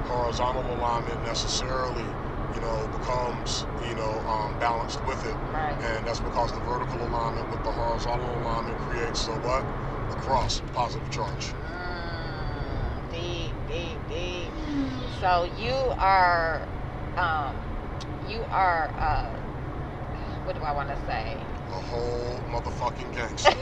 horizontal 0.05 0.73
alignment 0.75 1.23
necessarily, 1.23 2.17
you 2.54 2.61
know, 2.61 2.87
becomes, 2.99 3.64
you 3.88 3.94
know, 3.94 4.12
um, 4.28 4.59
balanced 4.59 5.04
with 5.06 5.25
it. 5.25 5.35
Right. 5.52 5.76
And 5.82 6.06
that's 6.06 6.21
because 6.21 6.52
the 6.52 6.61
vertical 6.61 7.06
alignment 7.06 7.50
with 7.50 7.62
the 7.64 7.71
horizontal 7.73 8.28
alignment 8.42 8.76
creates 8.78 9.26
a 9.28 9.32
what? 9.40 9.62
A 10.16 10.21
cross, 10.21 10.61
positive 10.73 11.11
charge. 11.11 11.47
Mm, 11.47 13.12
deep, 13.12 13.52
deep, 13.68 13.99
deep. 14.09 14.50
So 15.21 15.44
you 15.59 15.73
are, 15.99 16.66
um, 17.16 17.56
you 18.28 18.40
are, 18.50 18.88
uh, 18.99 19.30
what 20.44 20.56
do 20.56 20.62
I 20.62 20.73
want 20.73 20.88
to 20.90 20.97
say? 21.06 21.37
A 21.68 21.80
whole 21.88 22.38
motherfucking 22.50 23.14
gangster. 23.14 23.52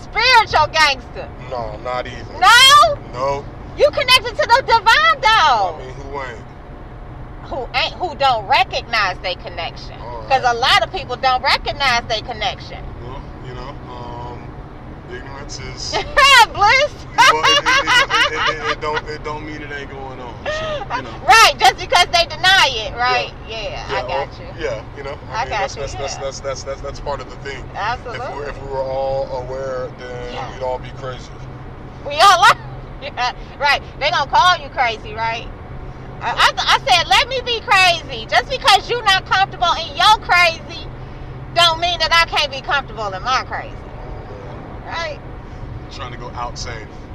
Spiritual 0.00 0.66
gangster. 0.72 1.28
no, 1.50 1.76
not 1.82 2.06
even. 2.06 2.40
No, 2.40 2.94
No. 3.12 3.44
you 3.76 3.88
connected 3.90 4.30
to 4.36 4.46
the 4.48 4.62
divine 4.66 5.20
though. 5.20 5.74
I 5.74 5.78
mean, 5.78 5.94
who 5.94 6.20
ain't? 6.20 6.38
Who 7.46 7.68
ain't 7.74 7.94
who 7.94 8.14
don't 8.16 8.46
recognize 8.48 9.18
their 9.18 9.34
connection? 9.36 9.96
Because 10.22 10.42
right. 10.42 10.56
a 10.56 10.58
lot 10.58 10.82
of 10.82 10.92
people 10.92 11.16
don't 11.16 11.42
recognize 11.42 12.04
their 12.08 12.22
connection. 12.22 12.82
Well, 13.02 13.22
you 13.46 13.54
know, 13.54 13.68
um, 13.92 14.42
ignorance 15.10 15.60
is. 15.60 15.92
Bliss. 16.54 16.92
well, 17.16 17.42
it, 17.44 17.64
it, 17.64 18.32
it, 18.32 18.70
it, 18.72 18.80
don't 18.80 19.08
it 19.08 19.24
don't 19.24 19.44
mean 19.46 19.60
it 19.62 19.72
ain't 19.72 19.90
going 19.90 20.20
on. 20.20 20.34
So, 20.44 20.96
you 20.96 21.02
know. 21.02 21.20
Right, 21.26 21.54
just 21.58 21.76
because 21.78 22.06
they 22.06 22.24
deny 22.26 22.68
it, 22.70 22.94
right? 22.94 23.32
Yeah, 23.48 23.84
I 23.88 24.00
got 24.02 24.08
well, 24.08 24.56
you. 24.56 24.64
Yeah, 24.64 24.96
you 24.96 25.02
know, 25.02 25.18
I 25.30 25.42
I, 25.42 25.44
mean, 25.44 25.50
got 25.50 25.60
that's, 25.60 25.76
you, 25.76 25.80
that's, 25.82 25.94
that's, 25.94 26.14
yeah. 26.14 26.20
that's, 26.22 26.40
that's, 26.40 26.62
that's, 26.64 26.80
that's 26.80 27.00
part 27.00 27.20
of 27.20 27.28
the 27.30 27.36
thing. 27.36 27.64
Absolutely. 27.74 28.26
If 28.26 28.36
we, 28.36 28.44
if 28.44 28.62
we 28.62 28.68
were 28.68 28.82
all 28.82 29.26
aware, 29.42 29.88
then 29.98 30.34
Yeah. 30.34 30.52
we'd 30.54 30.62
all 30.62 30.78
be 30.78 30.90
crazy. 30.96 31.30
We 32.06 32.14
all 32.20 32.44
are. 32.44 32.58
Yeah, 33.02 33.34
right. 33.58 33.82
They 34.00 34.10
gonna 34.10 34.30
call 34.30 34.56
you 34.58 34.70
crazy, 34.70 35.12
right? 35.12 35.48
I, 36.20 36.30
I, 36.30 36.52
I 36.56 36.78
said, 36.86 37.06
let 37.08 37.28
me 37.28 37.40
be 37.42 37.60
crazy. 37.60 38.26
Just 38.26 38.48
because 38.50 38.88
you're 38.88 39.04
not 39.04 39.26
comfortable 39.26 39.72
in 39.80 39.96
your 39.96 40.16
crazy, 40.26 40.86
don't 41.54 41.80
mean 41.80 41.98
that 42.00 42.12
I 42.12 42.24
can't 42.28 42.50
be 42.50 42.60
comfortable 42.60 43.12
in 43.12 43.22
my 43.22 43.44
crazy, 43.44 43.74
right? 44.86 45.20
Trying 45.92 46.12
to 46.12 46.18
go 46.18 46.28
outside. 46.30 46.88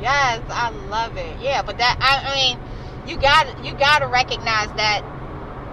yes, 0.00 0.42
I 0.48 0.70
love 0.88 1.16
it. 1.16 1.40
Yeah, 1.40 1.62
but 1.62 1.78
that 1.78 1.96
I, 2.00 2.34
mean, 2.36 2.58
you 3.08 3.16
got 3.16 3.64
you 3.64 3.74
got 3.74 4.00
to 4.00 4.06
recognize 4.06 4.68
that 4.76 5.02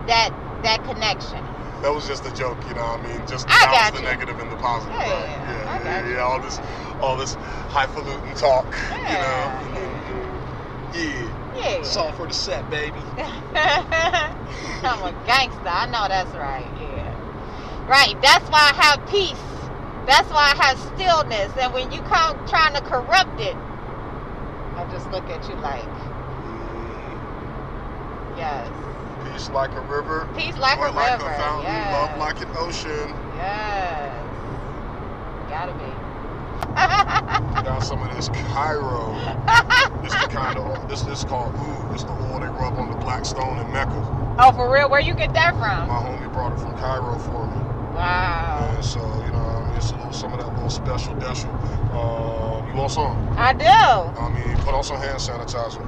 that 0.07 0.31
that 0.63 0.83
connection. 0.85 1.43
That 1.81 1.93
was 1.93 2.07
just 2.07 2.25
a 2.25 2.33
joke, 2.33 2.57
you 2.67 2.73
know. 2.73 2.81
what 2.81 3.01
I 3.01 3.17
mean, 3.17 3.27
just 3.27 3.47
to 3.47 3.53
I 3.53 3.65
balance 3.65 3.97
the 3.97 4.01
you. 4.01 4.09
negative 4.09 4.39
and 4.39 4.51
the 4.51 4.55
positive. 4.57 4.95
Yeah, 4.95 5.01
right? 5.05 5.29
yeah, 5.29 5.83
yeah, 5.83 6.07
yeah, 6.07 6.13
yeah, 6.15 6.23
All 6.23 6.39
this, 6.41 6.59
all 7.01 7.15
this 7.17 7.35
highfalutin 7.69 8.33
talk, 8.35 8.65
Yeah. 8.89 9.61
you 9.67 9.73
know. 9.75 9.94
Yeah, 10.93 11.29
Yeah. 11.55 11.67
it's 11.81 11.95
all 11.97 12.11
for 12.13 12.27
the 12.27 12.33
set, 12.33 12.69
baby. 12.69 12.97
I'm 13.17 15.01
a 15.03 15.11
gangster. 15.25 15.67
I 15.67 15.85
know 15.87 16.07
that's 16.07 16.33
right. 16.35 16.67
Yeah. 16.79 17.87
Right. 17.89 18.15
That's 18.21 18.47
why 18.49 18.71
I 18.71 18.83
have 18.83 19.07
peace. 19.09 19.39
That's 20.05 20.29
why 20.29 20.53
I 20.53 20.63
have 20.63 20.77
stillness. 20.93 21.51
And 21.59 21.73
when 21.73 21.91
you 21.91 22.01
come 22.03 22.37
trying 22.47 22.73
to 22.75 22.81
corrupt 22.81 23.39
it, 23.41 23.55
I 24.75 24.85
just 24.91 25.09
look 25.11 25.23
at 25.29 25.47
you 25.49 25.55
like, 25.55 25.83
yes. 28.37 28.69
Peace 29.31 29.49
like 29.49 29.71
a 29.71 29.81
river, 29.81 30.27
Peace 30.37 30.55
like 30.57 30.77
joy 30.77 30.89
a 30.89 30.91
like 30.91 31.19
river. 31.19 31.31
a 31.31 31.37
fountain, 31.37 31.71
yes. 31.73 31.93
love 31.93 32.17
like 32.19 32.41
an 32.41 32.49
ocean. 32.57 33.09
Yes. 33.37 34.13
Gotta 35.49 35.73
be. 35.73 36.04
Got 36.75 37.79
some 37.83 38.01
of 38.01 38.15
this 38.15 38.29
Cairo. 38.29 39.13
This 40.03 40.13
the 40.13 40.27
kind 40.29 40.59
of 40.59 40.87
this 40.89 41.01
this 41.01 41.19
is 41.19 41.25
called 41.25 41.55
ooh. 41.55 41.93
It's 41.93 42.03
the 42.03 42.11
oil 42.11 42.39
they 42.39 42.47
rub 42.47 42.77
on 42.77 42.91
the 42.91 42.97
black 42.97 43.25
stone 43.25 43.57
in 43.57 43.71
Mecca. 43.73 44.35
oh, 44.39 44.51
for 44.51 44.71
real? 44.71 44.89
Where 44.89 44.99
you 44.99 45.13
get 45.13 45.33
that 45.33 45.51
from? 45.53 45.87
My 45.87 45.99
homie 46.03 46.31
brought 46.33 46.53
it 46.53 46.59
from 46.59 46.77
Cairo 46.77 47.17
for 47.19 47.47
me. 47.47 47.57
Wow. 47.95 48.69
And 48.75 48.83
so, 48.85 48.99
you 48.99 49.31
know, 49.31 49.39
I 49.39 49.67
mean, 49.67 49.77
it's 49.77 49.91
a 49.91 49.95
little, 49.95 50.11
some 50.11 50.33
of 50.33 50.39
that 50.39 50.53
little 50.53 50.69
special 50.69 51.15
deschel. 51.15 51.49
Uh, 51.93 52.67
you 52.67 52.73
want 52.75 52.91
some? 52.91 53.15
I 53.37 53.53
do. 53.53 53.65
I 53.65 54.29
mean, 54.29 54.57
put 54.57 54.73
on 54.73 54.83
some 54.83 54.97
hand 54.97 55.17
sanitizer. 55.17 55.81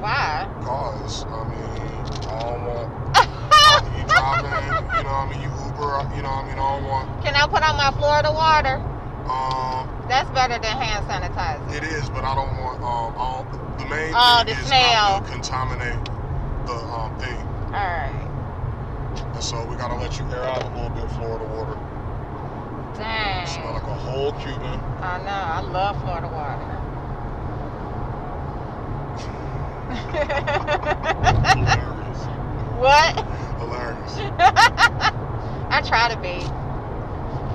Why? 0.00 0.46
Cause, 0.62 1.24
I 1.24 1.48
mean, 1.48 1.64
I 2.28 2.40
don't 2.44 2.62
want 2.68 2.88
you 3.96 4.04
driving, 4.06 4.52
you 4.98 5.04
know, 5.04 5.16
I 5.16 5.26
mean, 5.30 5.40
you 5.40 5.48
Uber, 5.48 6.12
you 6.14 6.22
know, 6.22 6.28
I 6.28 6.44
mean, 6.44 6.58
I 6.60 6.78
don't 6.78 6.84
want. 6.84 7.24
Can 7.24 7.34
I 7.34 7.46
put 7.48 7.62
on 7.62 7.76
my 7.76 7.90
Florida 7.98 8.30
water? 8.30 8.76
Um, 9.24 9.88
That's 10.08 10.28
better 10.30 10.54
than 10.58 10.76
hand 10.76 11.06
sanitizer. 11.06 11.74
it 11.76 11.82
is, 11.84 12.08
but 12.10 12.24
I 12.24 12.34
don't 12.34 12.56
want. 12.60 12.78
Um, 12.82 13.16
all, 13.16 13.46
the 13.78 13.84
main 13.86 14.12
Oh, 14.14 14.42
thing 14.44 14.54
the 14.54 14.60
is 14.60 14.66
smell. 14.66 15.20
not 15.20 15.26
to 15.26 15.32
contaminate 15.32 16.04
the 16.66 16.74
um 16.92 17.18
thing. 17.18 17.36
Alright. 17.72 18.30
And 19.34 19.42
so 19.42 19.64
we 19.66 19.76
gotta 19.76 19.94
let 19.96 20.18
you 20.18 20.24
air 20.30 20.44
out 20.44 20.62
a 20.62 20.68
little 20.74 20.90
bit 20.90 21.08
Florida 21.12 21.44
water. 21.44 21.76
Dang. 22.96 23.46
Smell 23.46 23.72
like 23.72 23.82
a 23.82 23.94
whole 23.94 24.32
Cuban. 24.32 24.78
I 25.02 25.18
know. 25.24 25.30
I 25.30 25.60
love 25.72 26.00
Florida 26.02 26.28
water. 26.28 26.70
Hilarious. 30.94 32.20
what? 32.78 33.14
Hilarious. 33.58 34.14
I 35.70 35.82
try 35.86 36.08
to 36.12 36.18
be. 36.20 36.44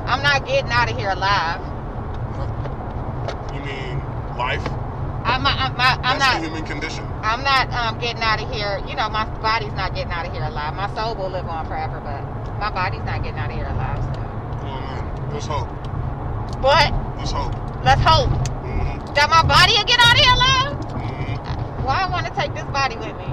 I'm 0.09 0.21
not 0.23 0.45
getting 0.45 0.71
out 0.71 0.89
of 0.91 0.97
here 0.97 1.09
alive. 1.11 1.61
You 3.53 3.61
mean 3.65 4.01
life? 4.37 4.63
I'm 5.25 5.43
not. 5.43 5.59
I'm 5.59 5.75
not. 5.77 5.99
I'm 6.03 6.17
That's 6.19 6.37
the 6.39 6.47
human 6.47 6.65
condition. 6.65 7.03
I'm 7.21 7.43
not 7.43 7.69
um, 7.73 7.97
getting 7.99 8.21
out 8.23 8.41
of 8.41 8.49
here. 8.51 8.79
You 8.87 8.95
know, 8.95 9.09
my 9.09 9.25
body's 9.39 9.73
not 9.73 9.93
getting 9.93 10.11
out 10.11 10.25
of 10.25 10.31
here 10.33 10.43
alive. 10.43 10.73
My 10.75 10.87
soul 10.95 11.13
will 11.15 11.29
live 11.29 11.45
on 11.47 11.65
forever, 11.67 11.99
but 11.99 12.23
my 12.59 12.71
body's 12.71 13.03
not 13.03 13.21
getting 13.23 13.37
out 13.39 13.49
of 13.51 13.55
here 13.55 13.67
alive. 13.67 13.99
So. 13.99 14.21
Oh 14.65 14.79
man, 14.81 15.29
there's 15.31 15.45
hope. 15.45 15.67
But 16.61 16.91
There's 17.17 17.31
hope. 17.31 17.53
let's 17.85 18.01
hope 18.01 18.29
Mm-hmm. 18.29 19.13
that 19.13 19.29
my 19.29 19.43
body 19.43 19.73
will 19.77 19.85
get 19.85 19.99
out 19.99 20.13
of 20.13 20.19
here 20.19 20.33
alive. 20.33 20.77
Mm-hmm. 20.99 21.83
Why 21.83 22.01
I 22.03 22.05
want 22.09 22.25
to 22.27 22.33
take 22.35 22.53
this 22.53 22.65
body 22.71 22.95
with 22.97 23.15
me? 23.15 23.27
I 23.27 23.29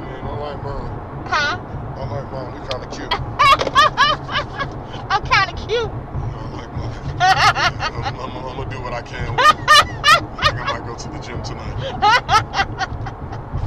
mean, 0.00 0.24
I 0.24 0.26
like 0.38 0.62
mine. 0.62 0.90
Huh? 1.26 1.58
I 1.58 1.60
like 2.10 2.30
mine. 2.32 2.52
We 2.54 2.60
kind 2.66 2.84
of 2.84 2.90
cute. 2.90 3.12
I'm 5.10 5.22
kind 5.26 5.50
of 5.50 5.56
cute. 5.68 5.90
I 5.90 5.92
like 6.54 6.70
mine. 6.74 7.16
I'm, 7.20 8.14
I'm, 8.20 8.30
I'm 8.36 8.44
gonna 8.56 8.70
do 8.70 8.80
what 8.82 8.92
I 8.92 9.02
can. 9.02 9.36
Go 10.96 11.02
to 11.02 11.08
the 11.10 11.18
gym 11.24 11.42
tonight. 11.42 11.76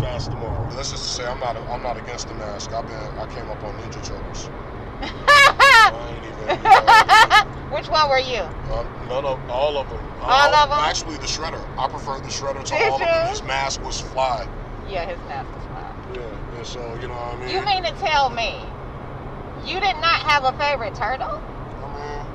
Fast 0.01 0.31
tomorrow. 0.31 0.69
Let's 0.75 0.91
just 0.91 1.15
say 1.15 1.25
I'm 1.25 1.39
not. 1.39 1.57
I'm 1.57 1.83
not 1.83 1.97
against 1.97 2.27
the 2.27 2.33
mask. 2.35 2.71
I've 2.71 2.87
been. 2.87 2.95
I 2.95 3.25
came 3.27 3.49
up 3.49 3.63
on 3.63 3.73
Ninja 3.75 4.03
Turtles. 4.03 4.49
Even. 6.25 6.65
Uh, 6.65 7.45
Which 7.71 7.87
one 7.89 8.09
were 8.09 8.19
you? 8.19 8.41
uh, 8.41 8.83
none 9.07 9.25
of 9.25 9.49
all 9.49 9.77
of 9.77 9.89
them. 9.89 9.99
All 10.21 10.53
of 10.55 10.71
'em? 10.71 10.79
Actually, 10.79 11.17
the 11.17 11.27
Shredder. 11.27 11.63
I 11.77 11.87
prefer 11.87 12.19
the 12.19 12.27
Shredder 12.27 12.63
to 12.63 12.71
Did 12.71 12.89
all 12.89 12.95
of 12.95 12.99
them. 13.01 13.27
His 13.29 13.43
mask 13.43 13.83
was 13.83 14.01
fly. 14.01 14.47
Yeah, 14.89 15.05
his 15.05 15.17
mask 15.27 15.49
was 15.53 15.63
fly. 15.65 15.93
Yeah. 16.15 16.57
And 16.57 16.67
so 16.67 16.79
you 17.01 17.07
know 17.07 17.13
what 17.13 17.35
I 17.35 17.45
mean. 17.45 17.49
You 17.49 17.65
mean 17.65 17.83
to 17.83 17.91
tell 17.99 18.29
me 18.29 18.63
you 19.65 19.79
did 19.79 19.97
not 19.97 20.21
have 20.23 20.43
a 20.45 20.53
favorite 20.57 20.95
turtle? 20.95 21.41
I 21.83 21.87
mean, 21.93 22.25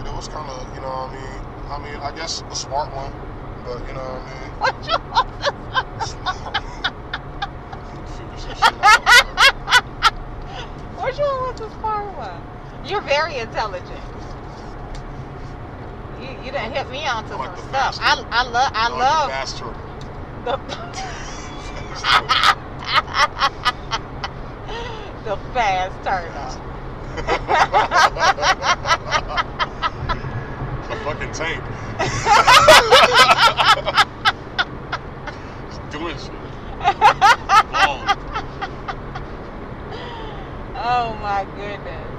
it, 0.00 0.08
it 0.10 0.14
was 0.14 0.28
kind 0.28 0.50
of, 0.50 0.74
you 0.74 0.80
know, 0.82 0.88
what 0.88 1.10
I 1.10 1.14
mean, 1.14 1.44
I 1.70 1.78
mean, 1.78 2.00
I 2.00 2.14
guess 2.14 2.42
a 2.50 2.56
smart 2.56 2.92
one, 2.94 3.12
but 3.64 3.86
you 3.88 3.94
know 3.94 4.00
what? 4.00 4.22
I 4.60 4.72
mean. 4.78 4.90
Smart 6.06 6.36
one. 6.44 6.54
Figure 8.16 8.38
some 8.38 8.56
shit 8.56 8.74
out. 8.80 8.94
Which 11.04 11.18
one 11.18 11.40
was 11.42 11.58
the 11.60 11.68
smart 11.78 12.16
one? 12.16 12.40
You're 12.84 13.00
very 13.02 13.36
intelligent. 13.38 14.00
You 16.20 16.28
you 16.44 16.52
done 16.52 16.72
hit 16.72 16.88
me 16.90 17.06
onto 17.06 17.34
I 17.34 17.36
like 17.36 17.56
some 17.58 17.68
stuff. 17.68 17.98
I 18.00 18.24
I 18.30 18.42
love 18.44 18.72
I 18.74 18.88
the 18.90 18.96
love 18.96 19.30
fast 19.30 19.58
turtle. 19.58 19.74
the 20.44 20.56
the 25.24 25.36
fast 25.52 26.04
turtle. 26.04 26.60
the 30.88 30.96
fucking 31.04 31.32
tank. 31.32 31.62
Just 35.68 35.82
doing 35.90 36.16
shit. 36.18 36.32
Balling. 37.72 38.08
Oh 40.76 41.14
my 41.22 41.46
goodness. 41.56 42.10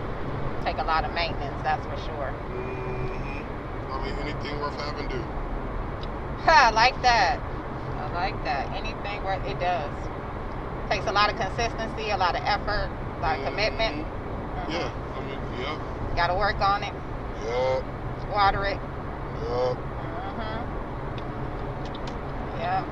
Take 0.63 0.77
a 0.77 0.83
lot 0.95 1.03
of 1.03 1.11
maintenance, 1.13 1.59
that's 1.61 1.85
for 1.87 1.97
sure. 2.07 2.31
Mhm. 2.55 3.43
I 3.91 3.95
mean, 3.99 4.15
anything 4.23 4.61
worth 4.61 4.79
having, 4.79 5.09
do. 5.09 5.19
I 6.47 6.69
like 6.71 7.01
that. 7.01 7.37
I 7.99 8.07
like 8.13 8.41
that. 8.45 8.71
Anything 8.71 9.21
worth 9.25 9.43
it 9.45 9.59
does. 9.59 9.91
Takes 10.89 11.05
a 11.07 11.11
lot 11.11 11.29
of 11.29 11.35
consistency, 11.35 12.11
a 12.11 12.17
lot 12.17 12.33
of 12.35 12.41
effort, 12.45 12.87
a 13.17 13.21
lot 13.21 13.37
of 13.37 13.43
commitment. 13.43 14.05
Mhm. 14.07 14.71
Yeah. 14.71 14.87
I 14.87 15.19
mean, 15.27 15.39
yeah. 15.59 16.15
Got 16.15 16.27
to 16.27 16.35
work 16.35 16.61
on 16.61 16.81
it, 16.81 16.93
Yeah. 17.45 17.81
water 18.31 18.63
it. 18.63 18.79
Yeah. 19.43 19.73
hmm 20.31 20.61
Yeah, 22.57 22.85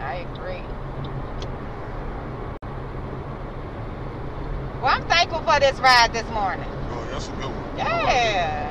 I 0.00 0.24
agree. 0.32 0.64
Well, 4.80 4.94
I'm 4.96 5.06
thankful 5.08 5.42
for 5.42 5.60
this 5.60 5.78
ride 5.80 6.14
this 6.14 6.26
morning. 6.30 6.77
That's 7.18 7.30
a 7.30 7.32
good 7.32 7.50
one. 7.50 7.76
Yeah, 7.76 8.70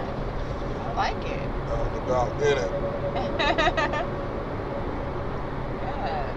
I 0.87 0.93
like 0.95 1.19
it. 1.27 1.49
Uh, 1.67 1.99
about 2.05 2.31
in 2.41 2.57
it. 2.57 2.71
yes. 5.83 6.31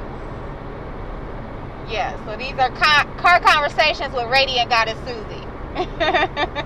Yeah, 1.89 2.19
so 2.27 2.37
these 2.37 2.59
are 2.59 2.71
con- 2.71 3.17
car 3.19 3.39
conversations 3.39 4.13
with 4.13 4.27
Radiant 4.29 4.71
Goddess 4.71 4.99
Susie. 5.07 5.47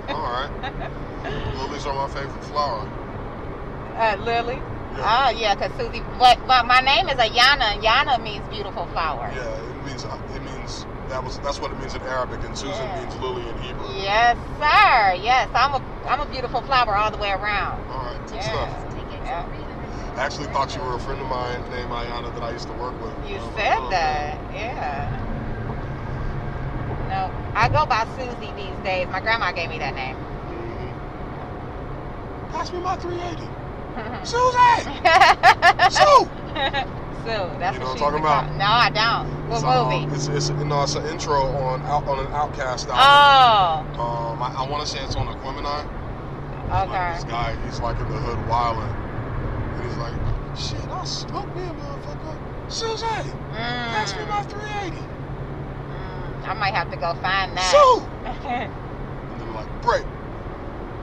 All 0.08 0.24
right. 0.32 0.48
Lilies 1.58 1.84
are 1.84 1.92
my 1.92 2.08
favorite 2.08 2.44
flower. 2.44 2.88
uh, 3.96 4.16
Lily? 4.24 4.54
Yeah. 4.96 5.26
Oh, 5.28 5.30
yeah, 5.36 5.54
because 5.54 5.72
Susie, 5.76 6.02
but, 6.18 6.38
but 6.46 6.64
my 6.64 6.80
name 6.80 7.10
is 7.10 7.16
Ayana, 7.16 7.76
and 7.76 7.82
Yana 7.82 8.16
means 8.22 8.48
beautiful 8.48 8.86
flower. 8.96 9.30
Yeah, 9.34 9.44
it 9.44 9.84
means 9.84 10.04
it 10.04 10.40
means 10.40 10.43
that 11.08 11.22
was 11.24 11.38
that's 11.40 11.60
what 11.60 11.72
it 11.72 11.78
means 11.78 11.94
in 11.94 12.02
Arabic, 12.02 12.42
and 12.44 12.56
Susan 12.56 12.86
Yeah. 12.86 13.00
means 13.02 13.16
lily 13.16 13.48
in 13.48 13.56
Hebrew. 13.58 13.86
Yes, 13.96 14.36
sir. 14.58 15.14
Yes, 15.22 15.48
I'm 15.54 15.74
a 15.74 15.82
I'm 16.08 16.20
a 16.20 16.26
beautiful 16.26 16.62
flower 16.62 16.96
all 16.96 17.10
the 17.10 17.18
way 17.18 17.30
around. 17.30 17.82
All 17.90 18.06
right, 18.06 18.20
good 18.26 18.36
Yeah. 18.36 18.42
stuff. 18.42 18.94
Take 18.94 19.12
it 19.12 19.24
Yeah. 19.24 19.46
I 20.16 20.24
actually 20.26 20.46
thought 20.48 20.74
you 20.76 20.82
were 20.82 20.94
a 20.96 21.00
friend 21.00 21.20
of 21.20 21.28
mine 21.28 21.60
named 21.70 21.90
Ayana 21.90 22.32
that 22.34 22.42
I 22.42 22.50
used 22.52 22.68
to 22.68 22.74
work 22.74 22.94
with. 23.02 23.14
You 23.30 23.38
Um, 23.38 23.54
said 23.56 23.78
uh, 23.78 23.90
that, 23.90 24.38
yeah. 24.52 25.10
No, 27.08 27.30
I 27.54 27.68
go 27.68 27.86
by 27.86 28.06
Susie 28.16 28.52
these 28.56 28.76
days. 28.84 29.08
My 29.10 29.20
grandma 29.20 29.52
gave 29.52 29.70
me 29.70 29.78
that 29.78 29.94
name. 29.94 30.16
mhm. 30.16 30.94
Pass 32.52 32.72
me 32.72 32.80
my 32.80 32.96
380. 32.96 33.48
Susie! 34.24 35.00
Sue! 35.90 36.30
That's 37.24 37.74
You 37.74 37.80
know 37.80 37.86
what 37.86 37.88
what 37.88 37.90
I'm 37.90 37.98
talking 37.98 38.20
about? 38.20 38.56
No, 38.56 38.64
I 38.64 38.90
don't. 38.90 39.48
What 39.48 39.56
It's, 39.56 39.64
um, 39.64 39.88
movie? 39.88 40.14
It's, 40.14 40.26
it's, 40.28 40.50
no, 40.64 40.82
it's 40.82 40.94
an 40.94 41.06
intro 41.06 41.46
on 41.46 41.82
out, 41.82 42.06
on 42.08 42.18
an 42.18 42.26
OutKast 42.32 42.88
album. 42.88 43.94
Oh, 43.98 44.02
Um, 44.02 44.42
I, 44.42 44.54
I 44.58 44.68
want 44.68 44.84
to 44.84 44.90
say 44.90 45.02
it's 45.04 45.16
on 45.16 45.26
Aquemini. 45.28 45.64
Like 46.68 46.88
okay. 46.88 47.14
this 47.14 47.24
guy, 47.24 47.56
he's 47.66 47.80
like 47.80 47.98
in 48.00 48.08
the 48.10 48.18
hood 48.18 48.40
wilding. 48.48 48.90
And 48.90 49.84
he's 49.84 49.96
like, 49.98 50.14
shit, 50.56 50.88
I 50.90 51.04
smoked 51.04 51.54
me 51.56 51.62
a 51.62 51.72
motherfucker. 51.72 52.72
Susan, 52.72 53.06
pass 53.52 54.14
me 54.16 54.22
Mm, 54.22 54.28
my 54.28 54.42
380. 54.42 54.96
mm, 54.96 56.48
I 56.48 56.54
might 56.54 56.74
have 56.74 56.90
to 56.90 56.96
go 56.96 57.14
find 57.20 57.56
that. 57.56 57.70
Sue! 57.70 58.02
And 59.34 59.40
then 59.40 59.54
like, 59.54 59.82
break. 59.82 60.04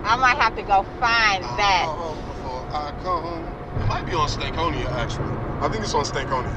I 0.03 0.15
might 0.15 0.37
have 0.37 0.55
to 0.55 0.63
go 0.63 0.83
find 0.99 1.43
that. 1.43 1.85
before 1.85 2.65
I 2.73 2.91
come. 3.03 3.60
Might 3.91 4.05
be 4.05 4.13
on 4.13 4.29
Stankonia, 4.29 4.85
actually. 4.93 5.25
I 5.59 5.67
think 5.69 5.83
it's 5.83 5.93
on 5.93 6.05
Stankonia. 6.05 6.47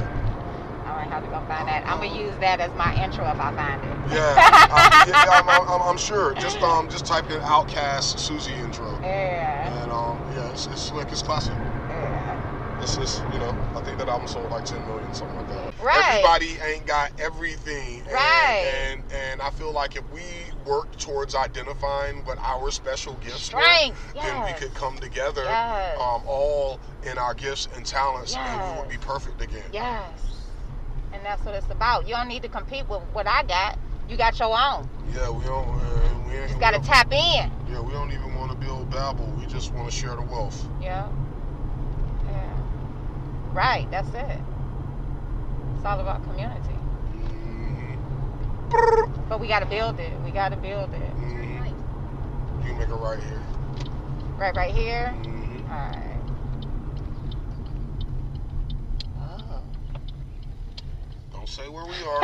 I 0.87 0.95
might 0.95 1.09
have 1.09 1.25
to 1.25 1.29
go 1.31 1.41
find 1.49 1.67
that. 1.67 1.83
I'm 1.85 1.99
gonna 1.99 2.17
use 2.17 2.33
that 2.39 2.61
as 2.61 2.73
my 2.79 2.95
intro 3.03 3.25
if 3.29 3.41
I 3.41 3.53
find 3.57 3.83
it. 3.83 4.15
Yeah, 4.15 4.35
I, 4.39 5.05
yeah, 5.09 5.25
I'm, 5.43 5.49
I'm, 5.49 5.69
I'm, 5.69 5.83
I'm 5.83 5.99
sure. 5.99 6.35
Just 6.35 6.63
um, 6.63 6.89
just 6.89 7.05
type 7.07 7.29
in 7.33 7.41
OutKast 7.41 8.21
Susie 8.21 8.53
intro, 8.55 8.87
Yeah. 9.03 9.83
and 9.83 9.91
um, 9.91 10.17
yeah, 10.37 10.49
it's, 10.53 10.67
it's 10.67 10.81
slick, 10.81 11.09
it's 11.11 11.23
classic. 11.23 11.55
yeah. 11.55 12.81
It's 12.81 12.97
just, 12.97 13.23
you 13.33 13.39
know, 13.41 13.51
I 13.75 13.81
think 13.83 13.99
that 13.99 14.09
album 14.09 14.29
sold 14.29 14.51
like 14.51 14.65
10 14.67 14.87
million, 14.87 15.13
something 15.15 15.37
like 15.37 15.49
that. 15.49 15.75
Right. 15.83 16.05
Everybody 16.25 16.59
ain't 16.71 16.87
got 16.87 17.19
everything. 17.19 18.01
And, 18.01 18.13
Right. 18.13 18.73
And, 18.93 19.03
and 19.11 19.41
I 19.43 19.51
feel 19.51 19.73
like 19.73 19.97
if 19.97 20.05
we 20.13 20.21
work 20.67 20.97
towards 20.99 21.35
identifying 21.35 22.25
what 22.25 22.39
our 22.39 22.71
special 22.71 23.15
gifts 23.15 23.43
Strength. 23.45 24.15
were, 24.15 24.23
then 24.23 24.45
we 24.45 24.53
could 24.53 24.75
come 24.75 24.97
together 24.99 25.43
Yes. 25.45 25.99
um, 26.01 26.23
all 26.27 26.81
in 27.05 27.19
our 27.19 27.35
gifts 27.35 27.69
and 27.77 27.85
talents 27.85 28.35
and 28.37 28.75
we 28.77 28.81
would 28.81 28.89
be 28.91 28.97
perfect 28.99 29.41
again. 29.41 29.65
Yes. 29.73 30.11
And 31.13 31.25
that's 31.25 31.45
what 31.45 31.55
it's 31.55 31.71
about. 31.71 32.09
You 32.09 32.15
don't 32.15 32.29
need 32.29 32.43
to 32.43 32.49
compete 32.49 32.89
with 32.89 33.03
what 33.13 33.27
I 33.27 33.43
got. 33.45 33.79
You 34.09 34.17
got 34.17 34.39
your 34.39 34.51
own. 34.59 34.89
Yeah, 35.15 35.31
we 35.31 35.45
don't. 35.45 35.69
Uh, 35.69 36.19
we 36.27 36.35
ain't, 36.35 36.49
Just 36.49 36.61
gotta 36.61 36.81
tap 36.81 37.13
in. 37.13 37.51
Yeah, 37.71 37.81
we 37.81 37.93
don't 37.93 38.11
even 38.13 38.35
want 38.35 38.51
to 38.51 38.57
build 38.57 38.91
Babel. 38.91 39.27
We 39.39 39.47
just 39.47 39.73
want 39.73 39.91
to 39.91 39.95
share 39.97 40.17
the 40.17 40.23
wealth. 40.23 40.65
Yeah. 40.83 41.09
Yeah. 42.27 42.53
Right, 43.53 43.87
that's 43.91 44.09
it. 44.09 44.39
It's 45.77 45.85
all 45.87 46.01
about 46.01 46.23
community. 46.25 46.74
But 49.29 49.41
we 49.41 49.49
gotta 49.49 49.67
build 49.67 49.99
it. 50.01 50.13
We 50.25 50.31
gotta 50.31 50.57
build 50.57 50.93
it. 50.95 51.11
hmm 51.11 51.61
Right. 51.61 51.75
You 52.67 52.75
make 52.75 52.89
it 52.89 52.95
right 52.95 53.21
here. 53.21 53.43
Right 54.39 54.57
right 54.57 54.75
here. 54.75 55.09
hmm 55.11 55.71
Alright. 55.71 56.21
Oh. 59.21 59.63
Don't 61.33 61.49
say 61.49 61.69
where 61.69 61.85
we 61.85 61.95
are. 62.05 62.21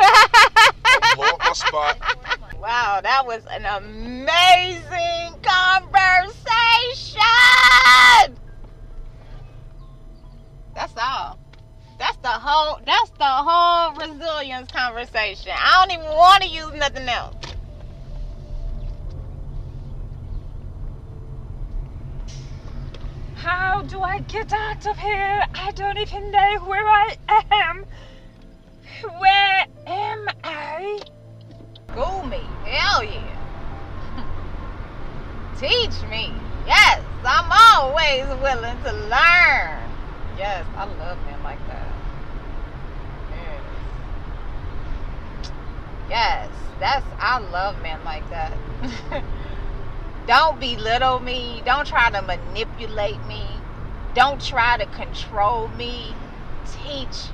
Blow 1.17 1.27
up 1.27 1.39
my 1.41 1.53
spot. 1.53 1.99
Wow, 2.61 3.01
that 3.03 3.25
was 3.27 3.43
an 3.51 3.65
amazing 3.65 5.35
conversation. 5.43 7.23
That's 10.75 10.93
all. 10.99 11.40
The 12.23 12.29
whole. 12.29 12.79
That's 12.85 13.11
the 13.11 13.25
whole 13.25 13.95
resilience 13.95 14.71
conversation. 14.71 15.53
I 15.57 15.87
don't 15.87 15.99
even 15.99 16.15
want 16.15 16.43
to 16.43 16.49
use 16.49 16.73
nothing 16.75 17.09
else. 17.09 17.35
How 23.37 23.81
do 23.83 24.03
I 24.03 24.19
get 24.19 24.53
out 24.53 24.87
of 24.87 24.99
here? 24.99 25.47
I 25.55 25.71
don't 25.71 25.97
even 25.97 26.31
know 26.31 26.59
where 26.67 26.87
I 26.87 27.17
am. 27.51 27.87
Where 29.19 29.67
am 29.87 30.29
I? 30.45 31.01
School 31.89 32.23
me. 32.25 32.43
Hell 32.67 33.03
yeah. 33.03 33.39
Teach 35.59 36.03
me. 36.11 36.35
Yes, 36.67 37.03
I'm 37.25 37.51
always 37.51 38.27
willing 38.43 38.77
to 38.83 38.93
learn. 38.93 39.81
Yes, 40.37 40.67
I 40.77 40.85
love 40.99 41.17
men 41.25 41.43
like 41.43 41.67
that. 41.69 41.91
Yes. 46.11 46.51
That's 46.81 47.07
I 47.19 47.39
love 47.39 47.81
men 47.83 48.03
like 48.05 48.29
that. 48.31 48.59
Don't 50.27 50.59
belittle 50.59 51.21
me. 51.21 51.63
Don't 51.65 51.87
try 51.87 52.11
to 52.11 52.21
manipulate 52.21 53.25
me. 53.27 53.63
Don't 54.15 54.41
try 54.41 54.77
to 54.77 54.87
control 54.87 55.69
me. 55.69 56.15
Teach 56.65 57.31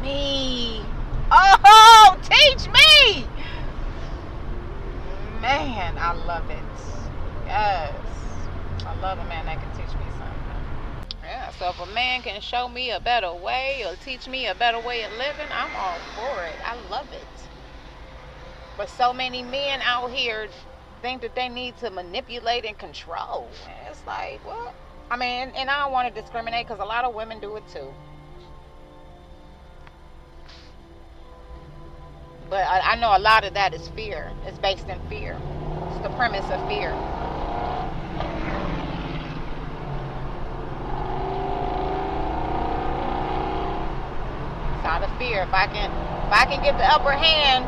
me. 0.00 0.82
Oh, 1.30 2.16
teach 2.22 2.68
me. 2.68 3.28
Man, 5.40 5.96
I 5.98 6.12
love 6.12 6.50
it. 6.50 6.64
Yes. 7.44 8.48
I 8.86 8.94
love 9.00 9.18
a 9.18 9.24
man 9.24 9.46
that 9.46 9.60
can 9.60 9.70
teach 9.72 9.94
me 9.98 10.06
something. 10.16 11.22
Yeah, 11.22 11.50
so 11.50 11.70
if 11.70 11.80
a 11.80 11.86
man 11.86 12.22
can 12.22 12.40
show 12.40 12.68
me 12.68 12.90
a 12.90 13.00
better 13.00 13.34
way 13.34 13.84
or 13.86 13.96
teach 13.96 14.28
me 14.28 14.46
a 14.46 14.54
better 14.54 14.80
way 14.80 15.02
of 15.02 15.12
living, 15.12 15.48
I'm 15.50 15.74
all 15.74 15.98
for 16.14 16.44
it. 16.44 16.60
I 16.64 16.76
love 16.88 17.12
it. 17.12 17.26
But 18.76 18.90
so 18.90 19.12
many 19.12 19.42
men 19.42 19.80
out 19.82 20.10
here 20.10 20.48
think 21.00 21.22
that 21.22 21.34
they 21.34 21.48
need 21.48 21.76
to 21.78 21.90
manipulate 21.90 22.64
and 22.64 22.76
control. 22.76 23.48
It's 23.88 24.04
like, 24.06 24.44
what? 24.44 24.74
I 25.10 25.16
mean, 25.16 25.52
and 25.56 25.70
I 25.70 25.84
don't 25.84 25.92
want 25.92 26.12
to 26.12 26.20
discriminate 26.20 26.66
because 26.66 26.80
a 26.80 26.84
lot 26.84 27.04
of 27.04 27.14
women 27.14 27.40
do 27.40 27.56
it 27.56 27.62
too. 27.72 27.92
But 32.50 32.66
I, 32.66 32.92
I, 32.92 32.96
know 32.96 33.16
a 33.16 33.18
lot 33.18 33.44
of 33.44 33.54
that 33.54 33.74
is 33.74 33.88
fear. 33.88 34.30
It's 34.46 34.58
based 34.58 34.88
in 34.88 35.00
fear. 35.08 35.36
It's 35.90 36.02
the 36.02 36.10
premise 36.10 36.44
of 36.44 36.60
fear. 36.68 36.90
It's 44.74 44.84
out 44.84 45.02
of 45.02 45.18
fear. 45.18 45.42
If 45.42 45.54
I 45.54 45.66
can, 45.66 45.90
if 46.26 46.32
I 46.32 46.46
can 46.46 46.62
get 46.62 46.78
the 46.78 46.84
upper 46.84 47.12
hand, 47.12 47.64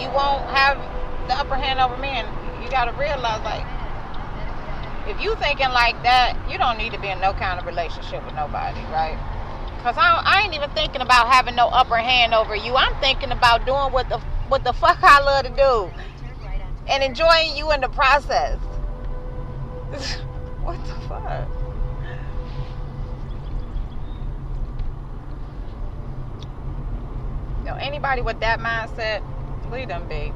you 0.00 0.08
won't 0.10 0.44
have 0.50 0.78
the 1.28 1.34
upper 1.34 1.54
hand 1.54 1.80
over 1.80 1.96
me. 1.96 2.08
And 2.08 2.28
you 2.62 2.70
got 2.70 2.86
to 2.86 2.92
realize, 2.92 3.42
like, 3.44 3.66
if 5.08 5.20
you 5.20 5.34
thinking 5.36 5.68
like 5.68 6.02
that, 6.02 6.36
you 6.50 6.58
don't 6.58 6.78
need 6.78 6.92
to 6.92 7.00
be 7.00 7.08
in 7.08 7.20
no 7.20 7.32
kind 7.34 7.60
of 7.60 7.66
relationship 7.66 8.24
with 8.24 8.34
nobody, 8.34 8.80
right? 8.92 9.18
Cause 9.82 9.96
I, 9.98 10.22
I 10.24 10.42
ain't 10.42 10.54
even 10.54 10.70
thinking 10.70 11.02
about 11.02 11.28
having 11.28 11.54
no 11.56 11.68
upper 11.68 11.98
hand 11.98 12.32
over 12.32 12.56
you. 12.56 12.74
I'm 12.74 12.98
thinking 13.02 13.32
about 13.32 13.66
doing 13.66 13.92
what 13.92 14.08
the 14.08 14.18
what 14.48 14.64
the 14.64 14.72
fuck 14.72 14.98
I 15.02 15.20
love 15.20 15.44
to 15.44 15.50
do 15.50 15.92
and 16.88 17.02
enjoying 17.02 17.56
you 17.56 17.70
in 17.72 17.82
the 17.82 17.88
process. 17.88 18.58
what 20.62 20.78
the 20.86 20.94
fuck? 21.06 21.48
You 27.58 27.70
know, 27.70 27.76
anybody 27.76 28.22
with 28.22 28.40
that 28.40 28.58
mindset, 28.60 29.22
leave 29.70 29.88
them 29.88 30.08
be. 30.08 30.32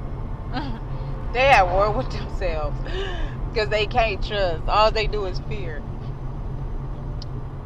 they 1.33 1.49
at 1.49 1.67
war 1.67 1.91
with 1.91 2.11
themselves 2.11 2.77
because 3.53 3.69
they 3.69 3.87
can't 3.87 4.25
trust. 4.25 4.63
All 4.69 4.91
they 4.91 5.07
do 5.07 5.27
is 5.27 5.41
fear. 5.49 5.81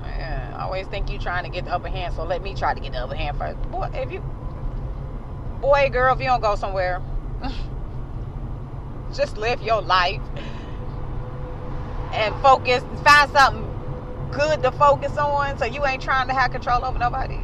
Man, 0.02 0.54
I 0.54 0.64
always 0.64 0.86
think 0.88 1.10
you 1.10 1.18
trying 1.18 1.44
to 1.44 1.50
get 1.50 1.64
the 1.64 1.72
upper 1.72 1.88
hand, 1.88 2.14
so 2.14 2.24
let 2.24 2.42
me 2.42 2.54
try 2.54 2.74
to 2.74 2.80
get 2.80 2.92
the 2.92 2.98
upper 2.98 3.14
hand 3.14 3.38
first. 3.38 3.60
Boy, 3.70 3.90
if 3.94 4.10
you, 4.12 4.20
boy, 5.60 5.88
girl, 5.90 6.14
if 6.14 6.20
you 6.20 6.26
don't 6.26 6.40
go 6.40 6.56
somewhere, 6.56 7.00
just 9.14 9.36
live 9.36 9.62
your 9.62 9.82
life 9.82 10.22
and 12.12 12.34
focus. 12.42 12.82
Find 13.04 13.30
something 13.30 13.68
good 14.32 14.62
to 14.62 14.72
focus 14.72 15.16
on, 15.16 15.58
so 15.58 15.64
you 15.64 15.84
ain't 15.86 16.02
trying 16.02 16.28
to 16.28 16.34
have 16.34 16.50
control 16.50 16.84
over 16.84 16.98
nobody. 16.98 17.38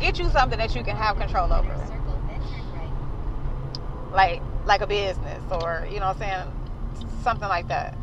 Get 0.00 0.18
you 0.18 0.30
something 0.30 0.58
that 0.58 0.74
you 0.74 0.82
can 0.82 0.96
have 0.96 1.18
control 1.18 1.52
over. 1.52 1.76
Like 4.12 4.40
like 4.64 4.80
a 4.80 4.86
business 4.86 5.42
or 5.50 5.86
you 5.92 6.00
know 6.00 6.06
I'm 6.06 6.18
saying? 6.18 6.48
Something 7.22 7.48
like 7.48 7.68
that. 7.68 7.96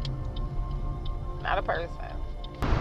Not 1.41 1.57
a 1.57 1.63
person. 1.63 1.89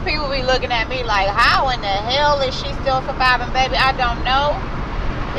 People 0.05 0.29
be 0.29 0.43
looking 0.43 0.71
at 0.71 0.89
me 0.89 1.03
like 1.03 1.29
how 1.29 1.71
in 1.71 1.81
the 1.81 1.97
hell 2.13 2.41
is 2.41 2.55
she 2.55 2.69
still 2.85 3.01
surviving 3.09 3.49
baby? 3.57 3.75
I 3.75 3.97
don't 3.97 4.21
know. 4.21 4.53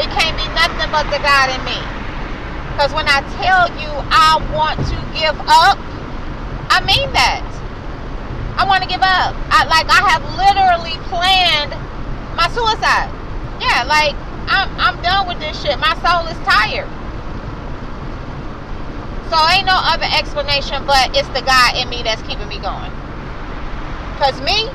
It 0.01 0.09
can't 0.09 0.33
be 0.33 0.47
nothing 0.57 0.89
but 0.89 1.05
the 1.13 1.21
God 1.21 1.53
in 1.53 1.61
me. 1.61 1.77
Because 2.73 2.93
when 2.97 3.05
I 3.07 3.21
tell 3.37 3.69
you 3.77 3.93
I 4.09 4.41
want 4.57 4.81
to 4.89 4.97
give 5.13 5.37
up 5.45 5.77
I 6.73 6.81
mean 6.81 7.13
that. 7.13 7.45
I 8.57 8.65
want 8.65 8.81
to 8.81 8.89
give 8.89 9.05
up. 9.05 9.37
I 9.53 9.69
like 9.69 9.85
I 9.85 10.01
have 10.09 10.25
literally 10.33 10.97
planned 11.13 11.77
my 12.35 12.49
suicide 12.49 13.13
yeah 13.77 13.83
like 13.83 14.15
I'm, 14.49 14.69
I'm 14.79 15.01
done 15.03 15.27
with 15.27 15.39
this 15.39 15.61
shit 15.61 15.77
my 15.79 15.93
soul 16.01 16.25
is 16.27 16.37
tired 16.47 16.89
so 19.29 19.35
ain't 19.49 19.65
no 19.65 19.75
other 19.75 20.07
explanation 20.17 20.85
but 20.85 21.15
it's 21.15 21.27
the 21.29 21.41
God 21.41 21.75
in 21.75 21.89
me 21.89 22.01
that's 22.01 22.21
keeping 22.21 22.47
me 22.47 22.59
going. 22.59 22.91
Cause 24.19 24.39
me, 24.39 24.69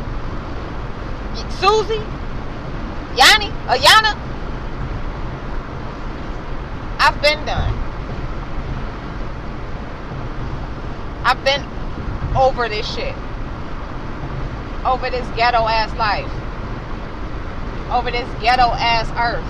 Susie, 1.58 2.04
Yanni, 3.16 3.48
or 3.66 3.76
Yana, 3.80 4.14
I've 7.00 7.20
been 7.22 7.44
done. 7.46 7.72
I've 11.24 11.42
been 11.44 11.64
over 12.36 12.68
this 12.68 12.86
shit. 12.94 13.14
Over 14.84 15.08
this 15.08 15.26
ghetto 15.34 15.66
ass 15.66 15.96
life. 15.96 16.30
Over 17.92 18.10
this 18.10 18.28
ghetto 18.40 18.72
ass 18.72 19.06
earth. 19.20 19.44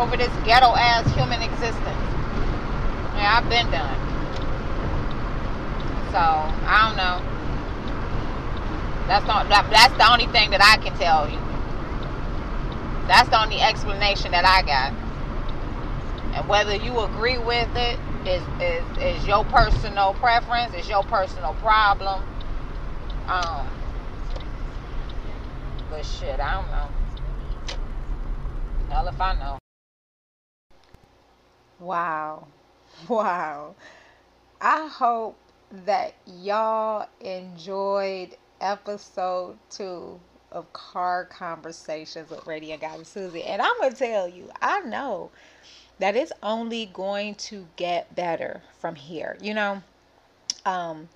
Over 0.00 0.16
this 0.16 0.32
ghetto 0.46 0.74
ass 0.74 1.04
human 1.12 1.42
existence. 1.42 1.84
Yeah, 3.16 3.36
I've 3.36 3.48
been 3.50 3.70
done. 3.70 3.98
So 6.10 6.18
I 6.18 6.88
don't 6.88 6.96
know. 6.96 7.20
That's 9.08 9.26
not 9.26 9.48
that, 9.50 9.68
that's 9.70 9.94
the 9.98 10.10
only 10.10 10.26
thing 10.26 10.50
that 10.50 10.62
I 10.62 10.82
can 10.82 10.96
tell 10.96 11.28
you. 11.28 11.38
That's 13.08 13.28
the 13.28 13.42
only 13.42 13.60
explanation 13.60 14.32
that 14.32 14.46
I 14.46 14.62
got. 14.62 14.92
And 16.34 16.48
whether 16.48 16.76
you 16.76 17.00
agree 17.00 17.38
with 17.38 17.68
it 17.76 17.98
is 18.26 18.42
is, 18.60 18.84
is 18.98 19.26
your 19.26 19.44
personal 19.44 20.14
preference, 20.14 20.74
is 20.74 20.88
your 20.88 21.02
personal 21.04 21.54
problem. 21.54 22.22
Um 23.26 23.68
but 25.90 26.04
shit, 26.04 26.40
I 26.40 26.52
don't 26.52 26.70
know. 26.70 26.88
Hell 28.90 29.08
if 29.08 29.20
I 29.20 29.34
know. 29.34 29.58
Wow. 31.80 32.46
Wow. 33.08 33.76
I 34.60 34.88
hope 34.88 35.38
that 35.86 36.14
y'all 36.26 37.06
enjoyed 37.20 38.36
episode 38.60 39.56
two 39.70 40.18
of 40.50 40.72
Car 40.72 41.26
Conversations 41.26 42.28
with 42.28 42.44
Radiant 42.46 42.80
Goddess 42.80 43.08
Susie. 43.08 43.44
And 43.44 43.62
I'm 43.62 43.78
going 43.78 43.92
to 43.92 43.96
tell 43.96 44.26
you, 44.26 44.50
I 44.60 44.80
know 44.80 45.30
that 45.98 46.16
it's 46.16 46.32
only 46.42 46.86
going 46.86 47.34
to 47.36 47.68
get 47.76 48.14
better 48.16 48.62
from 48.78 48.96
here. 48.96 49.36
You 49.40 49.54
know, 49.54 49.82
um, 50.64 51.08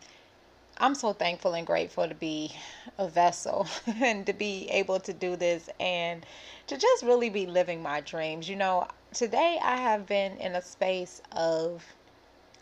I'm 0.83 0.97
so 0.97 1.12
thankful 1.12 1.55
and 1.55 1.64
grateful 1.64 2.09
to 2.09 2.14
be 2.14 2.57
a 2.99 3.07
vessel 3.07 3.68
and 3.87 4.27
to 4.27 4.33
be 4.33 4.68
able 4.68 4.99
to 4.99 5.12
do 5.12 5.37
this 5.37 5.71
and 5.79 6.27
to 6.66 6.77
just 6.77 7.05
really 7.05 7.31
be 7.31 7.47
living 7.47 7.81
my 7.81 8.01
dreams. 8.01 8.49
You 8.49 8.57
know, 8.57 8.88
today 9.14 9.61
I 9.62 9.77
have 9.77 10.09
been 10.09 10.37
in 10.38 10.57
a 10.57 10.61
space 10.61 11.23
of 11.31 11.85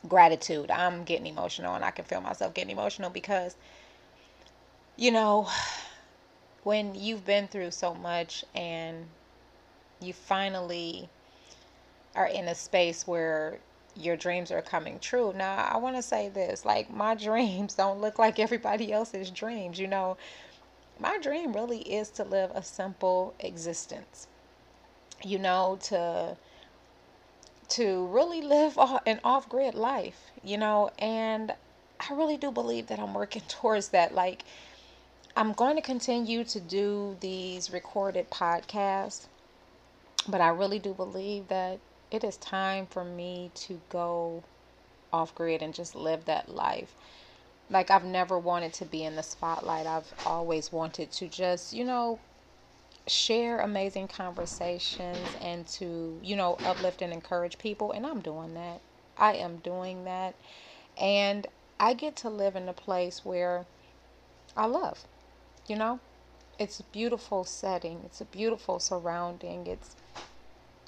gratitude. 0.06 0.70
I'm 0.70 1.04
getting 1.04 1.28
emotional 1.28 1.74
and 1.74 1.82
I 1.82 1.92
can 1.92 2.04
feel 2.04 2.20
myself 2.20 2.52
getting 2.52 2.72
emotional 2.72 3.08
because, 3.08 3.56
you 4.98 5.12
know, 5.12 5.48
when 6.62 6.94
you've 6.94 7.24
been 7.24 7.48
through 7.48 7.70
so 7.70 7.94
much 7.94 8.44
and 8.54 9.06
you 9.98 10.12
finally 10.12 11.08
are 12.14 12.26
in 12.26 12.48
a 12.48 12.54
space 12.54 13.06
where 13.06 13.60
your 13.96 14.16
dreams 14.16 14.50
are 14.50 14.62
coming 14.62 14.98
true. 14.98 15.32
Now, 15.36 15.68
I 15.70 15.76
want 15.78 15.96
to 15.96 16.02
say 16.02 16.28
this 16.28 16.64
like, 16.64 16.90
my 16.90 17.14
dreams 17.26 17.74
don't 17.74 18.00
look 18.00 18.18
like 18.18 18.38
everybody 18.38 18.92
else's 18.92 19.30
dreams. 19.30 19.78
You 19.78 19.88
know, 19.88 20.16
my 20.98 21.18
dream 21.18 21.52
really 21.52 21.80
is 21.80 22.10
to 22.10 22.24
live 22.24 22.50
a 22.54 22.62
simple 22.62 23.34
existence 23.40 24.26
you 25.24 25.38
know 25.38 25.78
to 25.82 26.36
to 27.68 28.06
really 28.06 28.40
live 28.40 28.78
an 29.06 29.20
off-grid 29.22 29.74
life 29.74 30.30
you 30.42 30.56
know 30.56 30.90
and 30.98 31.52
i 32.00 32.14
really 32.14 32.36
do 32.36 32.50
believe 32.50 32.86
that 32.86 32.98
i'm 32.98 33.14
working 33.14 33.42
towards 33.48 33.88
that 33.88 34.14
like 34.14 34.44
i'm 35.36 35.52
going 35.52 35.76
to 35.76 35.82
continue 35.82 36.44
to 36.44 36.60
do 36.60 37.16
these 37.20 37.72
recorded 37.72 38.28
podcasts 38.30 39.26
but 40.28 40.40
i 40.40 40.48
really 40.48 40.78
do 40.78 40.92
believe 40.94 41.48
that 41.48 41.78
it 42.10 42.24
is 42.24 42.36
time 42.36 42.86
for 42.86 43.04
me 43.04 43.50
to 43.54 43.80
go 43.88 44.42
off 45.12 45.34
grid 45.34 45.62
and 45.62 45.74
just 45.74 45.94
live 45.94 46.24
that 46.24 46.48
life 46.48 46.94
like 47.70 47.90
I've 47.90 48.04
never 48.04 48.38
wanted 48.38 48.72
to 48.74 48.84
be 48.84 49.04
in 49.04 49.16
the 49.16 49.22
spotlight. 49.22 49.86
I've 49.86 50.12
always 50.26 50.72
wanted 50.72 51.12
to 51.12 51.28
just, 51.28 51.72
you 51.72 51.84
know, 51.84 52.18
share 53.06 53.60
amazing 53.60 54.08
conversations 54.08 55.18
and 55.40 55.66
to, 55.68 56.18
you 56.22 56.36
know, 56.36 56.58
uplift 56.64 57.00
and 57.00 57.12
encourage 57.12 57.58
people. 57.58 57.92
And 57.92 58.04
I'm 58.04 58.20
doing 58.20 58.54
that. 58.54 58.80
I 59.16 59.34
am 59.34 59.58
doing 59.58 60.04
that. 60.04 60.34
And 61.00 61.46
I 61.78 61.94
get 61.94 62.16
to 62.16 62.28
live 62.28 62.56
in 62.56 62.68
a 62.68 62.72
place 62.72 63.24
where 63.24 63.66
I 64.56 64.66
love, 64.66 65.04
you 65.68 65.76
know? 65.76 66.00
It's 66.58 66.80
a 66.80 66.84
beautiful 66.84 67.44
setting, 67.44 68.02
it's 68.04 68.20
a 68.20 68.26
beautiful 68.26 68.80
surrounding. 68.80 69.66
It's, 69.66 69.96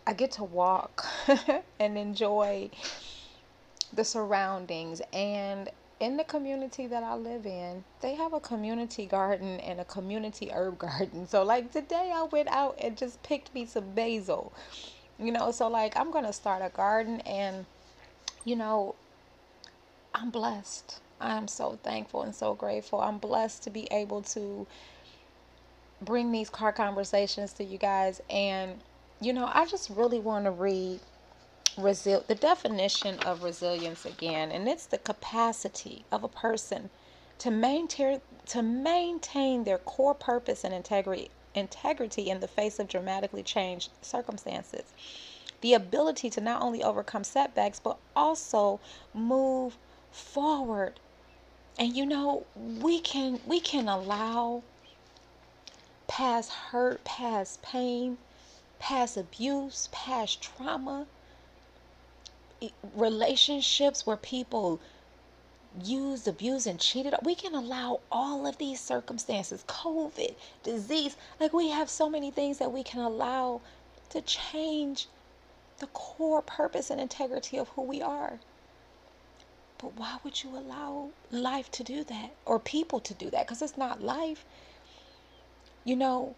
I 0.06 0.12
get 0.14 0.32
to 0.32 0.44
walk 0.44 1.06
and 1.80 1.96
enjoy 1.96 2.70
the 3.92 4.04
surroundings 4.04 5.02
and 5.12 5.70
in 6.02 6.16
the 6.16 6.24
community 6.24 6.88
that 6.88 7.04
I 7.04 7.14
live 7.14 7.46
in, 7.46 7.84
they 8.00 8.16
have 8.16 8.32
a 8.32 8.40
community 8.40 9.06
garden 9.06 9.60
and 9.60 9.78
a 9.78 9.84
community 9.84 10.50
herb 10.52 10.78
garden. 10.80 11.28
So, 11.28 11.44
like 11.44 11.70
today, 11.70 12.10
I 12.12 12.24
went 12.24 12.48
out 12.48 12.76
and 12.82 12.96
just 12.96 13.22
picked 13.22 13.54
me 13.54 13.66
some 13.66 13.94
basil. 13.94 14.52
You 15.16 15.30
know, 15.30 15.52
so 15.52 15.68
like 15.68 15.96
I'm 15.96 16.10
going 16.10 16.24
to 16.24 16.32
start 16.32 16.60
a 16.64 16.70
garden, 16.70 17.20
and 17.20 17.66
you 18.44 18.56
know, 18.56 18.96
I'm 20.12 20.30
blessed. 20.30 21.00
I 21.20 21.36
am 21.36 21.46
so 21.46 21.78
thankful 21.84 22.22
and 22.22 22.34
so 22.34 22.54
grateful. 22.54 23.00
I'm 23.00 23.18
blessed 23.18 23.62
to 23.62 23.70
be 23.70 23.86
able 23.92 24.22
to 24.22 24.66
bring 26.00 26.32
these 26.32 26.50
car 26.50 26.72
conversations 26.72 27.52
to 27.52 27.64
you 27.64 27.78
guys. 27.78 28.20
And, 28.28 28.80
you 29.22 29.32
know, 29.34 29.50
I 29.52 29.66
just 29.66 29.90
really 29.90 30.20
want 30.20 30.46
to 30.46 30.52
read 30.52 31.02
resil- 31.78 32.26
the 32.26 32.34
definition 32.36 33.20
of 33.20 33.42
resilience 33.42 34.06
again, 34.06 34.52
and 34.52 34.68
it's 34.68 34.86
the 34.86 34.98
capacity 34.98 36.06
of 36.12 36.24
a 36.24 36.28
person 36.28 36.90
to 37.38 37.50
maintain 37.50 38.22
to 38.46 38.62
maintain 38.62 39.64
their 39.64 39.78
core 39.78 40.14
purpose 40.14 40.64
and 40.64 40.74
integrity 40.74 41.32
integrity 41.54 42.30
in 42.30 42.40
the 42.40 42.48
face 42.48 42.78
of 42.80 42.88
dramatically 42.88 43.42
changed 43.44 43.92
circumstances. 44.02 44.94
The 45.62 45.74
ability 45.74 46.30
to 46.30 46.40
not 46.42 46.62
only 46.62 46.82
overcome 46.82 47.24
setbacks, 47.24 47.80
but 47.80 48.00
also 48.16 48.82
move 49.14 49.78
forward. 50.10 51.00
And 51.78 51.96
you 51.96 52.06
know, 52.06 52.48
we 52.54 53.00
can 53.00 53.40
we 53.44 53.60
can 53.60 53.88
allow 53.88 54.64
past 56.08 56.52
hurt, 56.52 57.04
past 57.04 57.62
pain, 57.62 58.18
past 58.82 59.16
abuse, 59.16 59.88
past 59.92 60.42
trauma, 60.42 61.06
relationships 62.96 64.04
where 64.04 64.16
people 64.16 64.80
used, 65.80 66.26
abused, 66.26 66.66
and 66.66 66.80
cheated. 66.80 67.14
We 67.22 67.36
can 67.36 67.54
allow 67.54 68.00
all 68.10 68.44
of 68.44 68.58
these 68.58 68.80
circumstances, 68.80 69.64
COVID, 69.68 70.34
disease, 70.64 71.16
like 71.38 71.52
we 71.52 71.70
have 71.70 71.88
so 71.88 72.10
many 72.10 72.32
things 72.32 72.58
that 72.58 72.72
we 72.72 72.82
can 72.82 73.00
allow 73.00 73.60
to 74.10 74.20
change 74.20 75.06
the 75.78 75.86
core 75.86 76.42
purpose 76.42 76.90
and 76.90 77.00
integrity 77.00 77.58
of 77.58 77.68
who 77.70 77.82
we 77.82 78.02
are. 78.02 78.40
But 79.78 79.96
why 79.96 80.18
would 80.24 80.42
you 80.42 80.56
allow 80.56 81.10
life 81.30 81.70
to 81.72 81.84
do 81.84 82.02
that 82.02 82.30
or 82.44 82.58
people 82.58 82.98
to 82.98 83.14
do 83.14 83.30
that? 83.30 83.46
Because 83.46 83.62
it's 83.62 83.78
not 83.78 84.02
life. 84.02 84.44
You 85.84 85.94
know, 85.94 86.34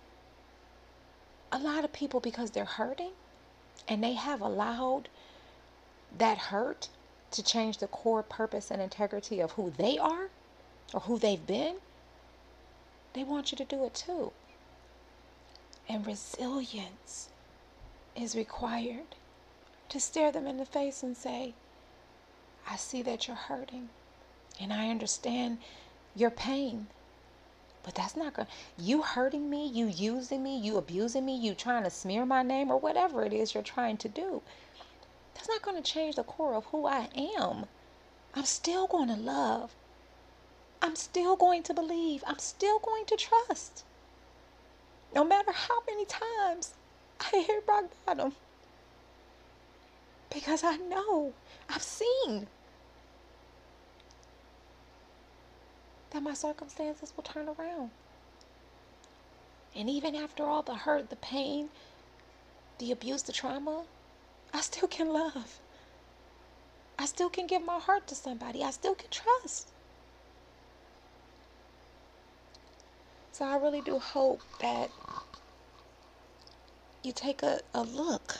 a 1.54 1.58
lot 1.58 1.84
of 1.84 1.92
people, 1.92 2.18
because 2.18 2.50
they're 2.50 2.64
hurting 2.64 3.12
and 3.86 4.02
they 4.02 4.14
have 4.14 4.40
allowed 4.40 5.08
that 6.18 6.36
hurt 6.36 6.88
to 7.30 7.44
change 7.44 7.78
the 7.78 7.86
core 7.86 8.24
purpose 8.24 8.72
and 8.72 8.82
integrity 8.82 9.38
of 9.38 9.52
who 9.52 9.72
they 9.78 9.96
are 9.96 10.30
or 10.92 11.00
who 11.00 11.16
they've 11.16 11.46
been, 11.46 11.76
they 13.12 13.22
want 13.22 13.52
you 13.52 13.58
to 13.58 13.64
do 13.64 13.84
it 13.84 13.94
too. 13.94 14.32
And 15.88 16.04
resilience 16.04 17.28
is 18.16 18.34
required 18.34 19.14
to 19.90 20.00
stare 20.00 20.32
them 20.32 20.48
in 20.48 20.56
the 20.56 20.66
face 20.66 21.04
and 21.04 21.16
say, 21.16 21.54
I 22.68 22.76
see 22.76 23.02
that 23.02 23.28
you're 23.28 23.36
hurting 23.36 23.90
and 24.60 24.72
I 24.72 24.90
understand 24.90 25.58
your 26.16 26.30
pain. 26.30 26.88
But 27.84 27.94
that's 27.94 28.16
not 28.16 28.34
going 28.34 28.46
to, 28.46 28.82
you 28.82 29.02
hurting 29.02 29.48
me, 29.48 29.68
you 29.68 29.86
using 29.86 30.42
me, 30.42 30.58
you 30.58 30.76
abusing 30.76 31.24
me, 31.24 31.36
you 31.36 31.54
trying 31.54 31.84
to 31.84 31.90
smear 31.90 32.26
my 32.26 32.42
name 32.42 32.70
or 32.70 32.78
whatever 32.78 33.24
it 33.24 33.32
is 33.32 33.54
you're 33.54 33.62
trying 33.62 33.98
to 33.98 34.08
do 34.08 34.42
that's 35.34 35.48
not 35.48 35.62
going 35.62 35.82
to 35.82 35.92
change 35.92 36.16
the 36.16 36.22
core 36.22 36.54
of 36.54 36.64
who 36.66 36.86
I 36.86 37.08
am. 37.14 37.66
I'm 38.34 38.44
still 38.44 38.86
going 38.86 39.08
to 39.08 39.16
love. 39.16 39.74
I'm 40.80 40.96
still 40.96 41.36
going 41.36 41.62
to 41.64 41.74
believe. 41.74 42.24
I'm 42.26 42.38
still 42.38 42.78
going 42.78 43.04
to 43.06 43.16
trust. 43.16 43.84
No 45.14 45.24
matter 45.24 45.52
how 45.52 45.80
many 45.86 46.04
times 46.06 46.74
I 47.20 47.44
hit 47.46 47.64
rock 47.68 47.90
bottom. 48.06 48.32
Because 50.32 50.64
I 50.64 50.76
know, 50.76 51.34
I've 51.68 51.82
seen 51.82 52.46
that 56.14 56.22
my 56.22 56.32
circumstances 56.32 57.12
will 57.16 57.24
turn 57.24 57.48
around. 57.48 57.90
And 59.74 59.90
even 59.90 60.14
after 60.14 60.44
all 60.44 60.62
the 60.62 60.76
hurt, 60.76 61.10
the 61.10 61.16
pain, 61.16 61.70
the 62.78 62.92
abuse, 62.92 63.22
the 63.22 63.32
trauma, 63.32 63.84
I 64.52 64.60
still 64.60 64.86
can 64.86 65.12
love. 65.12 65.58
I 66.96 67.06
still 67.06 67.28
can 67.28 67.48
give 67.48 67.64
my 67.64 67.80
heart 67.80 68.06
to 68.06 68.14
somebody. 68.14 68.62
I 68.62 68.70
still 68.70 68.94
can 68.94 69.10
trust. 69.10 69.72
So 73.32 73.44
I 73.44 73.56
really 73.56 73.80
do 73.80 73.98
hope 73.98 74.40
that 74.60 74.90
you 77.02 77.10
take 77.10 77.42
a, 77.42 77.58
a 77.74 77.82
look 77.82 78.38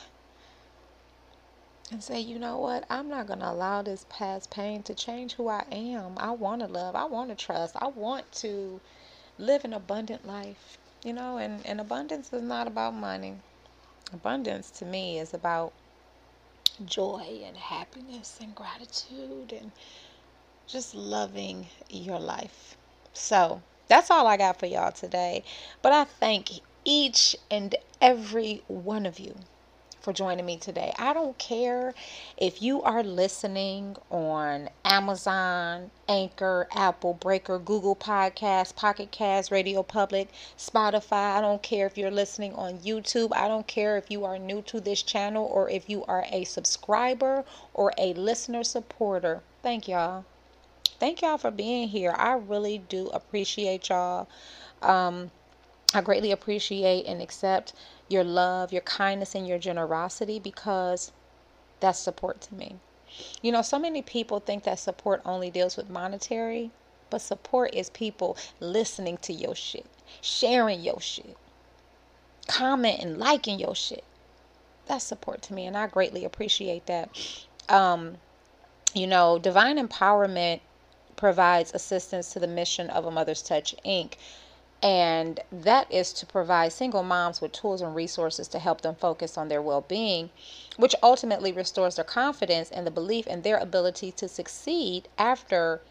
and 1.91 2.03
say, 2.03 2.19
you 2.19 2.39
know 2.39 2.57
what? 2.57 2.85
I'm 2.89 3.07
not 3.09 3.27
going 3.27 3.39
to 3.39 3.49
allow 3.49 3.81
this 3.81 4.05
past 4.09 4.49
pain 4.49 4.81
to 4.83 4.95
change 4.95 5.33
who 5.33 5.47
I 5.47 5.65
am. 5.71 6.15
I 6.17 6.31
want 6.31 6.61
to 6.61 6.67
love. 6.67 6.95
I 6.95 7.05
want 7.05 7.29
to 7.29 7.35
trust. 7.35 7.75
I 7.79 7.87
want 7.87 8.31
to 8.33 8.81
live 9.37 9.65
an 9.65 9.73
abundant 9.73 10.25
life. 10.25 10.77
You 11.03 11.13
know, 11.13 11.37
and, 11.37 11.63
and 11.65 11.79
abundance 11.79 12.33
is 12.33 12.41
not 12.41 12.67
about 12.67 12.95
money. 12.95 13.35
Abundance 14.11 14.71
to 14.71 14.85
me 14.85 15.19
is 15.19 15.33
about 15.33 15.73
joy 16.83 17.41
and 17.45 17.55
happiness 17.55 18.39
and 18.41 18.55
gratitude 18.55 19.53
and 19.53 19.71
just 20.67 20.95
loving 20.95 21.67
your 21.89 22.19
life. 22.19 22.75
So 23.13 23.61
that's 23.87 24.09
all 24.09 24.25
I 24.25 24.37
got 24.37 24.59
for 24.59 24.65
y'all 24.65 24.91
today. 24.91 25.43
But 25.83 25.93
I 25.93 26.05
thank 26.05 26.49
each 26.83 27.35
and 27.51 27.75
every 28.01 28.63
one 28.67 29.05
of 29.05 29.19
you 29.19 29.35
for 30.05 30.13
joining 30.13 30.45
me 30.45 30.55
today. 30.55 30.93
I 30.99 31.13
don't 31.15 31.35
care 31.39 31.95
if 32.37 32.61
you 32.61 32.83
are 32.83 33.01
listening 33.01 33.97
on 34.11 34.69
Amazon, 34.85 35.89
Anchor, 36.07 36.67
Apple, 36.75 37.15
Breaker, 37.15 37.57
Google 37.57 37.95
Podcasts, 37.95 38.73
Pocket 38.75 39.11
Cast, 39.11 39.49
Radio 39.49 39.81
Public, 39.81 40.29
Spotify. 40.59 41.37
I 41.37 41.41
don't 41.41 41.63
care 41.63 41.87
if 41.87 41.97
you're 41.97 42.11
listening 42.11 42.53
on 42.53 42.77
YouTube. 42.77 43.35
I 43.35 43.47
don't 43.47 43.65
care 43.65 43.97
if 43.97 44.11
you 44.11 44.23
are 44.25 44.37
new 44.37 44.61
to 44.67 44.79
this 44.79 45.01
channel 45.01 45.49
or 45.51 45.71
if 45.71 45.89
you 45.89 46.05
are 46.05 46.23
a 46.31 46.43
subscriber 46.43 47.43
or 47.73 47.91
a 47.97 48.13
listener 48.13 48.63
supporter. 48.63 49.41
Thank 49.63 49.87
y'all. 49.87 50.23
Thank 50.99 51.23
y'all 51.23 51.39
for 51.39 51.49
being 51.49 51.87
here. 51.87 52.13
I 52.15 52.33
really 52.33 52.77
do 52.77 53.07
appreciate 53.07 53.89
y'all. 53.89 54.29
Um, 54.83 55.31
I 55.95 56.01
greatly 56.01 56.31
appreciate 56.31 57.05
and 57.05 57.21
accept 57.21 57.71
your 58.09 58.25
love, 58.25 58.73
your 58.73 58.81
kindness, 58.81 59.33
and 59.33 59.47
your 59.47 59.57
generosity 59.57 60.39
because 60.39 61.13
that's 61.79 61.99
support 61.99 62.41
to 62.41 62.53
me. 62.53 62.75
You 63.41 63.53
know, 63.53 63.61
so 63.61 63.79
many 63.79 64.01
people 64.01 64.41
think 64.41 64.63
that 64.63 64.77
support 64.77 65.21
only 65.23 65.49
deals 65.49 65.77
with 65.77 65.89
monetary, 65.89 66.71
but 67.09 67.21
support 67.21 67.73
is 67.73 67.89
people 67.89 68.37
listening 68.59 69.17
to 69.19 69.31
your 69.31 69.55
shit, 69.55 69.85
sharing 70.19 70.81
your 70.81 70.99
shit, 70.99 71.37
commenting, 72.47 73.17
liking 73.17 73.57
your 73.57 73.73
shit. 73.73 74.03
That's 74.87 75.05
support 75.05 75.41
to 75.43 75.53
me, 75.53 75.65
and 75.65 75.77
I 75.77 75.87
greatly 75.87 76.25
appreciate 76.25 76.87
that. 76.87 77.09
Um, 77.69 78.17
you 78.93 79.07
know, 79.07 79.39
divine 79.39 79.77
empowerment 79.77 80.59
provides 81.15 81.73
assistance 81.73 82.33
to 82.33 82.39
the 82.39 82.47
mission 82.47 82.89
of 82.89 83.05
a 83.05 83.11
Mother's 83.11 83.41
Touch 83.41 83.73
Inc 83.85 84.15
and 84.81 85.39
that 85.51 85.91
is 85.91 86.13
to 86.13 86.25
provide 86.25 86.71
single 86.71 87.03
moms 87.03 87.41
with 87.41 87.51
tools 87.51 87.81
and 87.81 87.95
resources 87.95 88.47
to 88.49 88.59
help 88.59 88.81
them 88.81 88.95
focus 88.95 89.37
on 89.37 89.47
their 89.47 89.61
well 89.61 89.81
being, 89.81 90.29
which 90.77 90.95
ultimately 91.01 91.51
restores 91.51 91.95
their 91.95 92.05
confidence 92.05 92.69
and 92.71 92.85
the 92.85 92.91
belief 92.91 93.25
in 93.27 93.41
their 93.41 93.57
ability 93.57 94.11
to 94.11 94.27
succeed 94.27 95.07
after, 95.17 95.81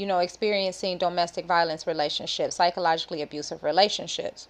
you 0.00 0.06
know, 0.06 0.20
experiencing 0.20 0.96
domestic 0.96 1.44
violence 1.44 1.86
relationships, 1.86 2.56
psychologically 2.56 3.20
abusive 3.20 3.62
relationships. 3.62 4.48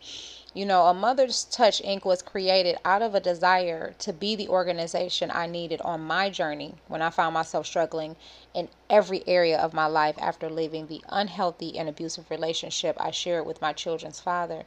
You 0.54 0.64
know, 0.64 0.86
a 0.86 0.94
Mother's 0.94 1.42
Touch 1.42 1.82
Inc. 1.82 2.04
was 2.04 2.22
created 2.22 2.76
out 2.84 3.02
of 3.02 3.16
a 3.16 3.20
desire 3.20 3.94
to 3.98 4.12
be 4.12 4.36
the 4.36 4.48
organization 4.48 5.28
I 5.32 5.46
needed 5.46 5.80
on 5.80 6.02
my 6.02 6.30
journey 6.30 6.76
when 6.86 7.02
I 7.02 7.10
found 7.10 7.34
myself 7.34 7.66
struggling 7.66 8.14
in 8.54 8.68
every 8.88 9.26
area 9.26 9.58
of 9.58 9.74
my 9.74 9.86
life 9.86 10.14
after 10.20 10.48
leaving 10.48 10.86
the 10.86 11.02
unhealthy 11.08 11.76
and 11.76 11.88
abusive 11.88 12.30
relationship 12.30 12.96
I 13.00 13.10
shared 13.10 13.44
with 13.44 13.60
my 13.60 13.72
children's 13.72 14.20
father. 14.20 14.64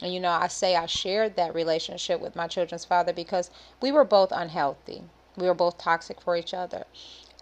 And 0.00 0.14
you 0.14 0.20
know, 0.20 0.30
I 0.30 0.48
say 0.48 0.76
I 0.76 0.86
shared 0.86 1.36
that 1.36 1.54
relationship 1.54 2.20
with 2.22 2.34
my 2.34 2.46
children's 2.48 2.86
father 2.86 3.12
because 3.12 3.50
we 3.82 3.92
were 3.92 4.04
both 4.04 4.32
unhealthy. 4.32 5.02
We 5.36 5.46
were 5.46 5.54
both 5.54 5.76
toxic 5.76 6.22
for 6.22 6.36
each 6.36 6.54
other. 6.54 6.86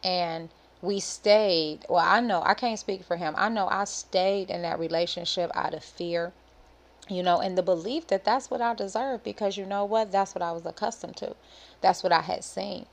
And 0.03 0.49
we 0.83 1.01
stayed, 1.01 1.87
well, 1.89 2.05
I 2.07 2.21
know, 2.21 2.43
I 2.45 2.55
can't 2.55 2.79
speak 2.79 3.05
for 3.05 3.17
him. 3.17 3.35
I 3.37 3.49
know 3.49 3.69
I 3.69 3.85
stayed 3.85 4.51
in 4.51 4.63
that 4.63 4.79
relationship 4.79 5.51
out 5.55 5.75
of 5.75 5.85
fear 5.85 6.33
you 7.11 7.23
know, 7.23 7.41
and 7.41 7.59
the 7.59 7.63
belief 7.63 8.07
that 8.09 8.25
that's 8.25 8.51
what 8.51 8.61
I 8.61 8.75
deserve 8.75 9.25
because 9.25 9.57
you 9.57 9.67
know 9.67 9.85
what? 9.85 10.13
That's 10.13 10.35
what 10.35 10.43
I 10.43 10.53
was 10.53 10.65
accustomed 10.65 11.17
to. 11.19 11.35
That's 11.81 12.03
what 12.03 12.13
I 12.13 12.23
had 12.23 12.45
seen. 12.45 12.87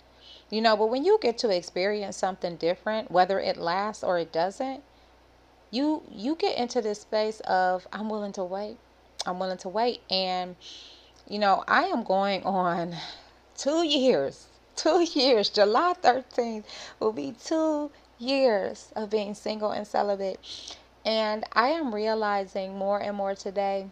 You 0.49 0.61
know, 0.61 0.75
but 0.75 0.87
when 0.89 1.05
you 1.05 1.19
get 1.21 1.37
to 1.39 1.55
experience 1.55 2.17
something 2.17 2.55
different, 2.55 3.11
whether 3.11 3.39
it 3.39 3.57
lasts 3.57 4.03
or 4.03 4.17
it 4.17 4.31
doesn't, 4.31 4.83
you 5.69 6.03
you 6.11 6.35
get 6.35 6.57
into 6.57 6.81
this 6.81 7.01
space 7.01 7.41
of 7.41 7.87
I'm 7.93 8.09
willing 8.09 8.31
to 8.33 8.43
wait. 8.43 8.77
I'm 9.25 9.39
willing 9.39 9.57
to 9.59 9.69
wait 9.69 10.01
and 10.09 10.55
you 11.27 11.39
know, 11.39 11.63
I 11.67 11.83
am 11.83 12.03
going 12.03 12.43
on 12.43 12.95
2 13.57 13.85
years. 13.85 14.47
2 14.77 15.07
years. 15.13 15.49
July 15.49 15.93
13th 16.01 16.63
will 16.99 17.13
be 17.13 17.35
2 17.43 17.91
years 18.19 18.91
of 18.95 19.09
being 19.09 19.33
single 19.33 19.71
and 19.71 19.85
celibate. 19.85 20.39
And 21.05 21.45
I 21.53 21.69
am 21.69 21.93
realizing 21.93 22.77
more 22.77 22.99
and 22.99 23.15
more 23.15 23.35
today 23.35 23.87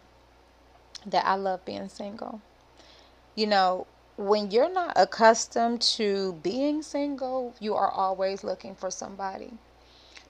that 1.06 1.24
I 1.26 1.34
love 1.34 1.64
being 1.64 1.88
single. 1.88 2.40
You 3.34 3.46
know, 3.46 3.86
when 4.16 4.50
you're 4.50 4.72
not 4.72 4.92
accustomed 4.96 5.82
to 5.82 6.34
being 6.42 6.82
single, 6.82 7.54
you 7.60 7.74
are 7.74 7.90
always 7.90 8.42
looking 8.42 8.74
for 8.74 8.90
somebody. 8.90 9.52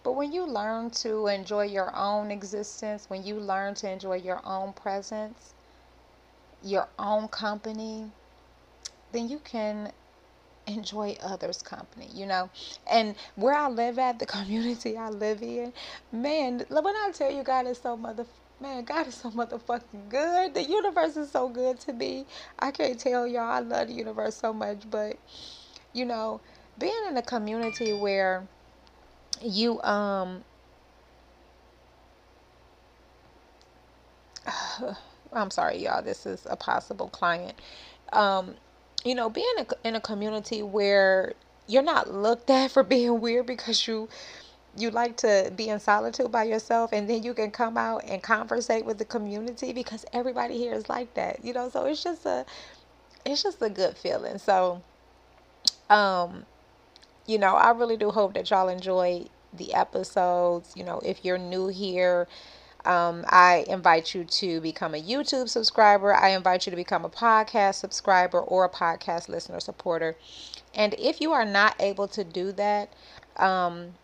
But 0.02 0.12
when 0.12 0.32
you 0.32 0.46
learn 0.46 0.90
to 1.02 1.26
enjoy 1.26 1.64
your 1.64 1.94
own 1.96 2.30
existence, 2.30 3.06
when 3.08 3.24
you 3.24 3.36
learn 3.36 3.74
to 3.76 3.90
enjoy 3.90 4.16
your 4.16 4.40
own 4.44 4.72
presence, 4.72 5.54
your 6.62 6.88
own 6.98 7.28
company, 7.28 8.10
then 9.12 9.28
you 9.28 9.40
can 9.40 9.92
enjoy 10.66 11.16
others' 11.22 11.62
company, 11.62 12.08
you 12.12 12.26
know. 12.26 12.50
And 12.90 13.16
where 13.36 13.54
I 13.54 13.68
live 13.68 13.98
at, 13.98 14.18
the 14.18 14.26
community 14.36 14.96
I 14.96 15.10
live 15.10 15.42
in, 15.42 15.72
man, 16.12 16.64
when 16.68 16.86
I 16.86 17.10
tell 17.14 17.30
you 17.30 17.42
God 17.42 17.66
is 17.66 17.78
so 17.78 17.96
mother 17.96 18.26
man, 18.60 18.84
God 18.84 19.06
is 19.06 19.14
so 19.14 19.30
motherfucking 19.30 20.08
good. 20.08 20.54
The 20.54 20.62
universe 20.64 21.16
is 21.16 21.30
so 21.30 21.48
good 21.48 21.78
to 21.80 21.92
me. 21.92 22.26
I 22.58 22.70
can't 22.70 22.98
tell 22.98 23.26
y'all 23.26 23.42
I 23.42 23.60
love 23.60 23.88
the 23.88 23.94
universe 23.94 24.36
so 24.36 24.52
much, 24.52 24.88
but 24.90 25.18
you 25.92 26.04
know, 26.04 26.40
being 26.78 26.92
in 27.08 27.16
a 27.16 27.22
community 27.22 27.92
where 27.92 28.48
you 29.42 29.80
um 29.82 30.44
I'm 35.32 35.50
sorry, 35.50 35.78
y'all. 35.78 36.02
This 36.02 36.26
is 36.26 36.46
a 36.48 36.56
possible 36.56 37.08
client. 37.08 37.60
Um, 38.12 38.54
you 39.06 39.14
know, 39.14 39.30
being 39.30 39.46
in 39.84 39.94
a, 39.94 40.00
community 40.00 40.62
where 40.62 41.34
you're 41.68 41.82
not 41.82 42.12
looked 42.12 42.50
at 42.50 42.70
for 42.72 42.82
being 42.82 43.20
weird 43.20 43.46
because 43.46 43.86
you 43.88 44.08
you 44.78 44.90
like 44.90 45.16
to 45.16 45.52
be 45.56 45.70
in 45.70 45.80
solitude 45.80 46.30
by 46.30 46.44
yourself 46.44 46.92
and 46.92 47.08
then 47.08 47.22
you 47.22 47.32
can 47.32 47.50
come 47.50 47.78
out 47.78 48.04
and 48.06 48.22
conversate 48.22 48.84
with 48.84 48.98
the 48.98 49.06
community 49.06 49.72
because 49.72 50.04
everybody 50.12 50.58
here 50.58 50.74
is 50.74 50.88
like 50.90 51.14
that 51.14 51.44
you 51.44 51.52
know? 51.54 51.70
So 51.70 51.86
it's 51.86 52.02
just 52.04 52.26
a 52.26 52.44
it's 53.24 53.42
just 53.42 53.62
a 53.62 53.70
good 53.70 53.96
feeling. 53.96 54.38
So 54.38 54.82
um 55.90 56.44
you 57.26 57.38
know 57.38 57.54
i 57.54 57.70
really 57.70 57.96
do 57.96 58.10
hope 58.10 58.34
that 58.34 58.50
y'all 58.50 58.68
enjoy 58.68 59.26
the 59.52 59.74
episodes. 59.74 60.74
You 60.76 60.84
know 60.84 61.00
if 61.04 61.24
you're 61.24 61.38
new 61.38 61.68
here 61.68 62.28
um, 62.86 63.24
I 63.28 63.64
invite 63.68 64.14
you 64.14 64.24
to 64.24 64.60
become 64.60 64.94
a 64.94 65.02
YouTube 65.02 65.48
subscriber. 65.48 66.14
I 66.14 66.30
invite 66.30 66.66
you 66.66 66.70
to 66.70 66.76
become 66.76 67.04
a 67.04 67.10
podcast 67.10 67.76
subscriber 67.76 68.40
or 68.40 68.64
a 68.64 68.70
podcast 68.70 69.28
listener 69.28 69.60
supporter. 69.60 70.16
And 70.74 70.94
if 70.98 71.20
you 71.20 71.32
are 71.32 71.44
not 71.44 71.74
able 71.80 72.08
to 72.08 72.24
do 72.24 72.52
that, 72.52 72.92
um, 73.36 73.94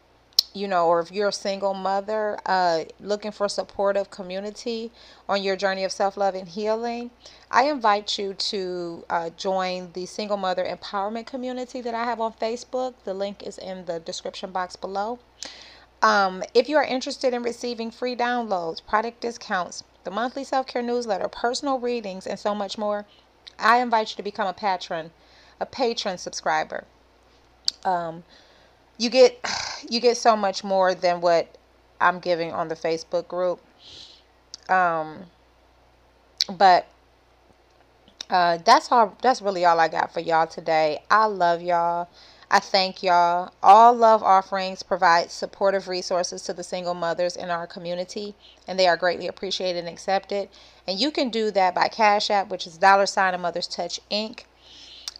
you 0.55 0.69
know, 0.69 0.87
or 0.87 1.01
if 1.01 1.11
you're 1.11 1.29
a 1.29 1.33
single 1.33 1.75
mother 1.75 2.39
uh, 2.45 2.85
looking 3.01 3.33
for 3.33 3.49
supportive 3.49 4.11
community 4.11 4.93
on 5.29 5.43
your 5.43 5.57
journey 5.57 5.85
of 5.85 5.93
self 5.93 6.17
love 6.17 6.35
and 6.35 6.49
healing, 6.49 7.11
I 7.51 7.65
invite 7.65 8.19
you 8.19 8.35
to 8.35 9.05
uh, 9.09 9.31
join 9.31 9.93
the 9.95 10.07
single 10.07 10.37
mother 10.37 10.65
empowerment 10.65 11.27
community 11.27 11.81
that 11.81 11.95
I 11.95 12.05
have 12.05 12.21
on 12.21 12.33
Facebook. 12.35 12.95
The 13.05 13.15
link 13.15 13.43
is 13.43 13.59
in 13.59 13.87
the 13.87 13.99
description 14.01 14.51
box 14.51 14.77
below. 14.77 15.19
Um, 16.03 16.43
if 16.53 16.69
you 16.69 16.77
are 16.77 16.85
interested 16.85 17.33
in 17.33 17.43
receiving 17.45 17.91
free 17.93 18.17
downloads, 18.17 18.85
product 18.85 19.21
discounts, 19.21 19.85
the 20.05 20.11
monthly 20.11 20.45
self 20.45 20.67
care 20.67 20.83
newsletter, 20.83 21.29
personal 21.29 21.79
readings, 21.79 22.27
and 22.27 22.39
so 22.39 22.55
much 22.55 22.77
more, 22.77 23.07
I 23.59 23.79
invite 23.79 24.11
you 24.11 24.17
to 24.17 24.23
become 24.23 24.49
a 24.49 24.53
patron, 24.53 25.13
a 25.61 25.67
Patreon 25.67 26.19
subscriber. 26.19 26.85
Um, 27.85 28.25
you 28.99 29.11
get 29.11 29.39
you 29.89 30.01
get 30.01 30.17
so 30.17 30.37
much 30.37 30.65
more 30.65 30.95
than 30.95 31.21
what 31.21 31.57
I'm 32.01 32.19
giving 32.19 32.53
on 32.53 32.69
the 32.69 32.75
Facebook 32.75 33.29
group. 33.29 33.61
Um, 34.69 35.27
but 36.51 36.87
uh, 38.29 38.59
that's 38.59 38.91
all. 38.91 39.17
That's 39.23 39.41
really 39.41 39.65
all 39.65 39.79
I 39.79 39.89
got 39.89 40.13
for 40.13 40.21
y'all 40.21 40.47
today. 40.49 41.03
I 41.11 41.27
love 41.27 41.63
y'all. 41.63 42.09
I 42.53 42.61
thank 42.61 43.03
y'all. 43.03 43.55
All 43.63 43.95
love 43.95 44.23
offerings 44.23 44.85
provide 44.85 45.33
supportive 45.33 45.89
resources 45.89 46.43
to 46.45 46.55
the 46.55 46.65
single 46.65 46.95
mothers 46.95 47.37
in 47.37 47.51
our 47.51 47.67
community, 47.67 48.37
and 48.69 48.79
they 48.79 48.89
are 48.89 48.99
greatly 48.99 49.29
appreciated 49.29 49.81
and 49.81 49.89
accepted. 49.91 50.51
And 50.89 51.01
you 51.01 51.13
can 51.13 51.31
do 51.31 51.51
that 51.53 51.75
by 51.75 51.89
Cash 51.89 52.31
App, 52.31 52.51
which 52.51 52.67
is 52.69 52.79
dollar 52.79 53.07
sign 53.07 53.35
a 53.35 53.39
Mother's 53.39 53.69
Touch 53.69 54.01
Inc., 54.13 54.45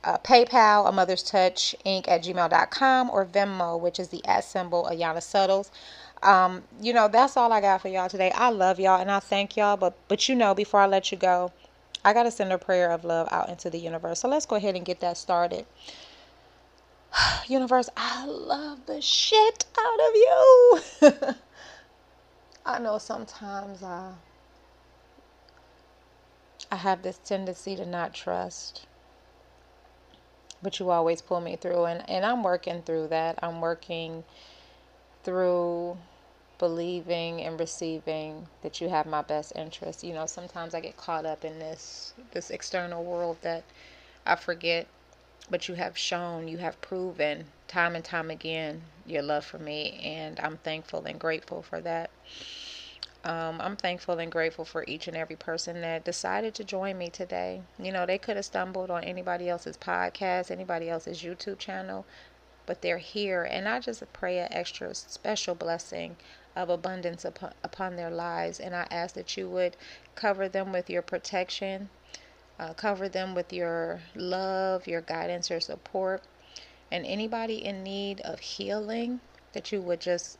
uh, 0.05 0.19
PayPal, 0.19 0.89
a 0.89 0.93
Mother's 0.93 1.25
Touch 1.25 1.77
Inc. 1.87 2.09
at 2.09 2.25
gmail.com, 2.25 3.11
or 3.11 3.27
Venmo, 3.27 3.81
which 3.81 4.01
is 4.01 4.09
the 4.11 4.25
at 4.27 4.45
symbol 4.45 4.89
Ayana 4.93 5.23
Suttles. 5.23 5.73
Um, 6.23 6.65
you 6.83 6.95
know, 6.95 7.09
that's 7.09 7.37
all 7.37 7.53
I 7.53 7.63
got 7.63 7.83
for 7.83 7.89
y'all 7.89 8.11
today. 8.11 8.33
I 8.35 8.51
love 8.51 8.81
y'all 8.81 9.01
and 9.01 9.11
I 9.11 9.21
thank 9.21 9.57
y'all, 9.57 9.77
but 9.79 9.97
but 10.09 10.29
you 10.29 10.37
know, 10.37 10.55
before 10.55 10.81
I 10.81 10.87
let 10.89 11.13
you 11.13 11.19
go, 11.19 11.53
I 12.05 12.15
gotta 12.15 12.33
send 12.33 12.53
a 12.53 12.59
prayer 12.59 12.93
of 12.93 13.05
love 13.05 13.29
out 13.33 13.51
into 13.51 13.71
the 13.71 13.79
universe. 13.79 14.21
So 14.21 14.29
let's 14.29 14.47
go 14.47 14.57
ahead 14.57 14.77
and 14.77 14.85
get 14.87 15.01
that 15.01 15.19
started. 15.19 15.67
Universe, 17.49 17.89
I 17.97 18.27
love 18.27 18.87
the 18.87 19.01
shit 19.01 19.65
out 19.79 20.01
of 20.01 20.15
you. 20.15 21.35
I 22.67 22.79
know 22.79 22.99
sometimes 22.99 23.83
I 23.83 24.13
I 26.71 26.77
have 26.77 27.03
this 27.03 27.19
tendency 27.19 27.77
to 27.77 27.85
not 27.85 28.15
trust. 28.15 28.87
But 30.63 30.79
you 30.79 30.91
always 30.91 31.21
pull 31.21 31.41
me 31.41 31.57
through 31.57 31.85
and, 31.85 32.09
and 32.09 32.25
I'm 32.25 32.43
working 32.43 32.83
through 32.83 33.09
that. 33.09 33.39
I'm 33.43 33.61
working 33.61 34.25
through 35.25 35.99
believing 36.59 37.43
and 37.43 37.59
receiving 37.59 38.47
that 38.63 38.81
you 38.81 38.89
have 38.89 39.05
my 39.07 39.23
best 39.23 39.53
interest. 39.57 40.05
You 40.05 40.15
know, 40.15 40.27
sometimes 40.27 40.75
I 40.75 40.81
get 40.81 40.97
caught 40.97 41.27
up 41.27 41.45
in 41.45 41.59
this 41.59 42.15
this 42.31 42.51
external 42.51 43.05
world 43.05 43.39
that 43.43 43.65
I 44.25 44.37
forget 44.37 44.87
but 45.53 45.69
you 45.69 45.75
have 45.75 45.99
shown, 45.99 46.49
you 46.49 46.57
have 46.57 46.81
proven 46.81 47.45
time 47.69 47.95
and 47.95 48.05
time 48.05 48.31
again 48.31 48.83
your 49.07 49.23
love 49.23 49.45
for 49.45 49.59
me, 49.59 50.01
and 50.03 50.41
I'm 50.41 50.57
thankful 50.57 51.05
and 51.05 51.21
grateful 51.21 51.61
for 51.61 51.81
that. 51.83 52.11
Um, 53.25 53.61
I'm 53.61 53.77
thankful 53.77 54.19
and 54.19 54.33
grateful 54.33 54.65
for 54.65 54.85
each 54.89 55.07
and 55.07 55.17
every 55.17 55.37
person 55.37 55.81
that 55.83 56.05
decided 56.05 56.55
to 56.55 56.65
join 56.65 56.97
me 56.99 57.09
today. 57.11 57.61
You 57.79 57.93
know, 57.93 58.07
they 58.07 58.19
could 58.19 58.37
have 58.37 58.47
stumbled 58.47 58.91
on 58.91 59.05
anybody 59.05 59.49
else's 59.49 59.77
podcast, 59.77 60.51
anybody 60.51 60.89
else's 60.89 61.23
YouTube 61.23 61.59
channel, 61.59 62.07
but 62.65 62.81
they're 62.81 62.99
here. 62.99 63.45
And 63.45 63.69
I 63.69 63.79
just 63.79 64.03
pray 64.13 64.39
an 64.39 64.49
extra 64.51 64.95
special 64.95 65.55
blessing 65.55 66.17
of 66.57 66.71
abundance 66.71 67.25
upon, 67.25 67.53
upon 67.63 67.97
their 67.97 68.11
lives. 68.11 68.59
And 68.59 68.75
I 68.75 68.87
ask 68.91 69.15
that 69.15 69.37
you 69.37 69.49
would 69.51 69.77
cover 70.15 70.49
them 70.49 70.73
with 70.73 70.91
your 70.91 71.03
protection, 71.03 71.91
uh, 72.63 72.73
cover 72.75 73.09
them 73.09 73.35
with 73.35 73.53
your 73.53 74.01
love, 74.15 74.87
your 74.87 75.01
guidance, 75.01 75.51
your 75.51 75.61
support. 75.61 76.23
And 76.93 77.05
anybody 77.05 77.65
in 77.65 77.83
need 77.83 78.21
of 78.21 78.39
healing, 78.39 79.21
that 79.53 79.73
you 79.73 79.81
would 79.81 80.01
just 80.01 80.39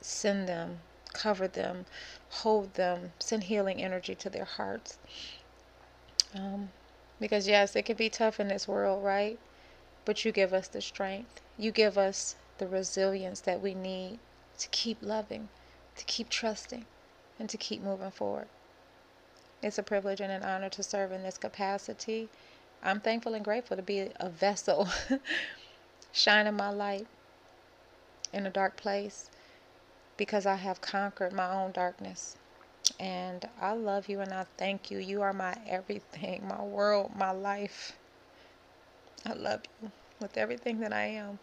send 0.00 0.48
them, 0.48 0.78
cover 1.12 1.46
them, 1.46 1.84
hold 2.30 2.72
them, 2.74 3.12
send 3.18 3.44
healing 3.44 3.82
energy 3.82 4.14
to 4.14 4.30
their 4.30 4.46
hearts. 4.46 4.98
Um, 6.34 6.70
because, 7.20 7.46
yes, 7.46 7.76
it 7.76 7.84
can 7.84 7.96
be 7.96 8.08
tough 8.08 8.40
in 8.40 8.48
this 8.48 8.66
world, 8.66 9.04
right? 9.04 9.38
But 10.06 10.24
you 10.24 10.32
give 10.32 10.54
us 10.54 10.68
the 10.68 10.80
strength, 10.80 11.42
you 11.58 11.70
give 11.70 11.98
us 11.98 12.36
the 12.56 12.66
resilience 12.66 13.40
that 13.40 13.60
we 13.60 13.74
need 13.74 14.20
to 14.58 14.68
keep 14.68 14.98
loving, 15.02 15.48
to 15.96 16.04
keep 16.06 16.30
trusting, 16.30 16.86
and 17.38 17.50
to 17.50 17.58
keep 17.58 17.82
moving 17.82 18.10
forward. 18.10 18.48
It's 19.62 19.78
a 19.78 19.82
privilege 19.82 20.20
and 20.20 20.32
an 20.32 20.42
honor 20.42 20.68
to 20.70 20.82
serve 20.82 21.12
in 21.12 21.22
this 21.22 21.38
capacity. 21.38 22.28
I'm 22.82 23.00
thankful 23.00 23.34
and 23.34 23.44
grateful 23.44 23.76
to 23.76 23.82
be 23.82 24.08
a 24.16 24.28
vessel, 24.28 24.88
shining 26.12 26.56
my 26.56 26.70
light 26.70 27.06
in 28.32 28.44
a 28.44 28.50
dark 28.50 28.76
place 28.76 29.30
because 30.16 30.46
I 30.46 30.56
have 30.56 30.80
conquered 30.80 31.32
my 31.32 31.52
own 31.52 31.70
darkness. 31.70 32.36
And 32.98 33.48
I 33.60 33.72
love 33.72 34.08
you 34.08 34.20
and 34.20 34.32
I 34.32 34.46
thank 34.56 34.90
you. 34.90 34.98
You 34.98 35.22
are 35.22 35.32
my 35.32 35.56
everything, 35.68 36.46
my 36.48 36.62
world, 36.62 37.12
my 37.16 37.30
life. 37.30 37.96
I 39.24 39.34
love 39.34 39.62
you 39.80 39.92
with 40.20 40.36
everything 40.36 40.80
that 40.80 40.92
I 40.92 41.06
am. 41.06 41.38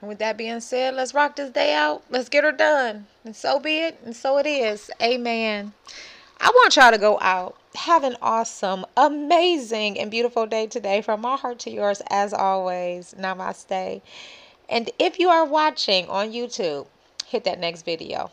And 0.00 0.08
with 0.08 0.18
that 0.18 0.36
being 0.36 0.58
said, 0.58 0.94
let's 0.94 1.14
rock 1.14 1.36
this 1.36 1.50
day 1.50 1.74
out. 1.74 2.02
Let's 2.10 2.28
get 2.28 2.42
her 2.42 2.50
done. 2.50 3.06
And 3.24 3.36
so 3.36 3.60
be 3.60 3.78
it, 3.78 4.00
and 4.04 4.16
so 4.16 4.38
it 4.38 4.46
is. 4.46 4.90
Amen. 5.00 5.72
I 6.44 6.48
want 6.48 6.74
y'all 6.74 6.90
to 6.90 6.98
go 6.98 7.20
out. 7.20 7.56
Have 7.76 8.02
an 8.02 8.16
awesome, 8.20 8.84
amazing, 8.96 9.96
and 9.96 10.10
beautiful 10.10 10.44
day 10.44 10.66
today 10.66 11.00
from 11.00 11.20
my 11.20 11.36
heart 11.36 11.60
to 11.60 11.70
yours, 11.70 12.02
as 12.10 12.34
always. 12.34 13.14
Namaste. 13.16 14.02
And 14.68 14.90
if 14.98 15.20
you 15.20 15.28
are 15.28 15.44
watching 15.44 16.08
on 16.08 16.32
YouTube, 16.32 16.88
hit 17.26 17.44
that 17.44 17.60
next 17.60 17.84
video. 17.84 18.32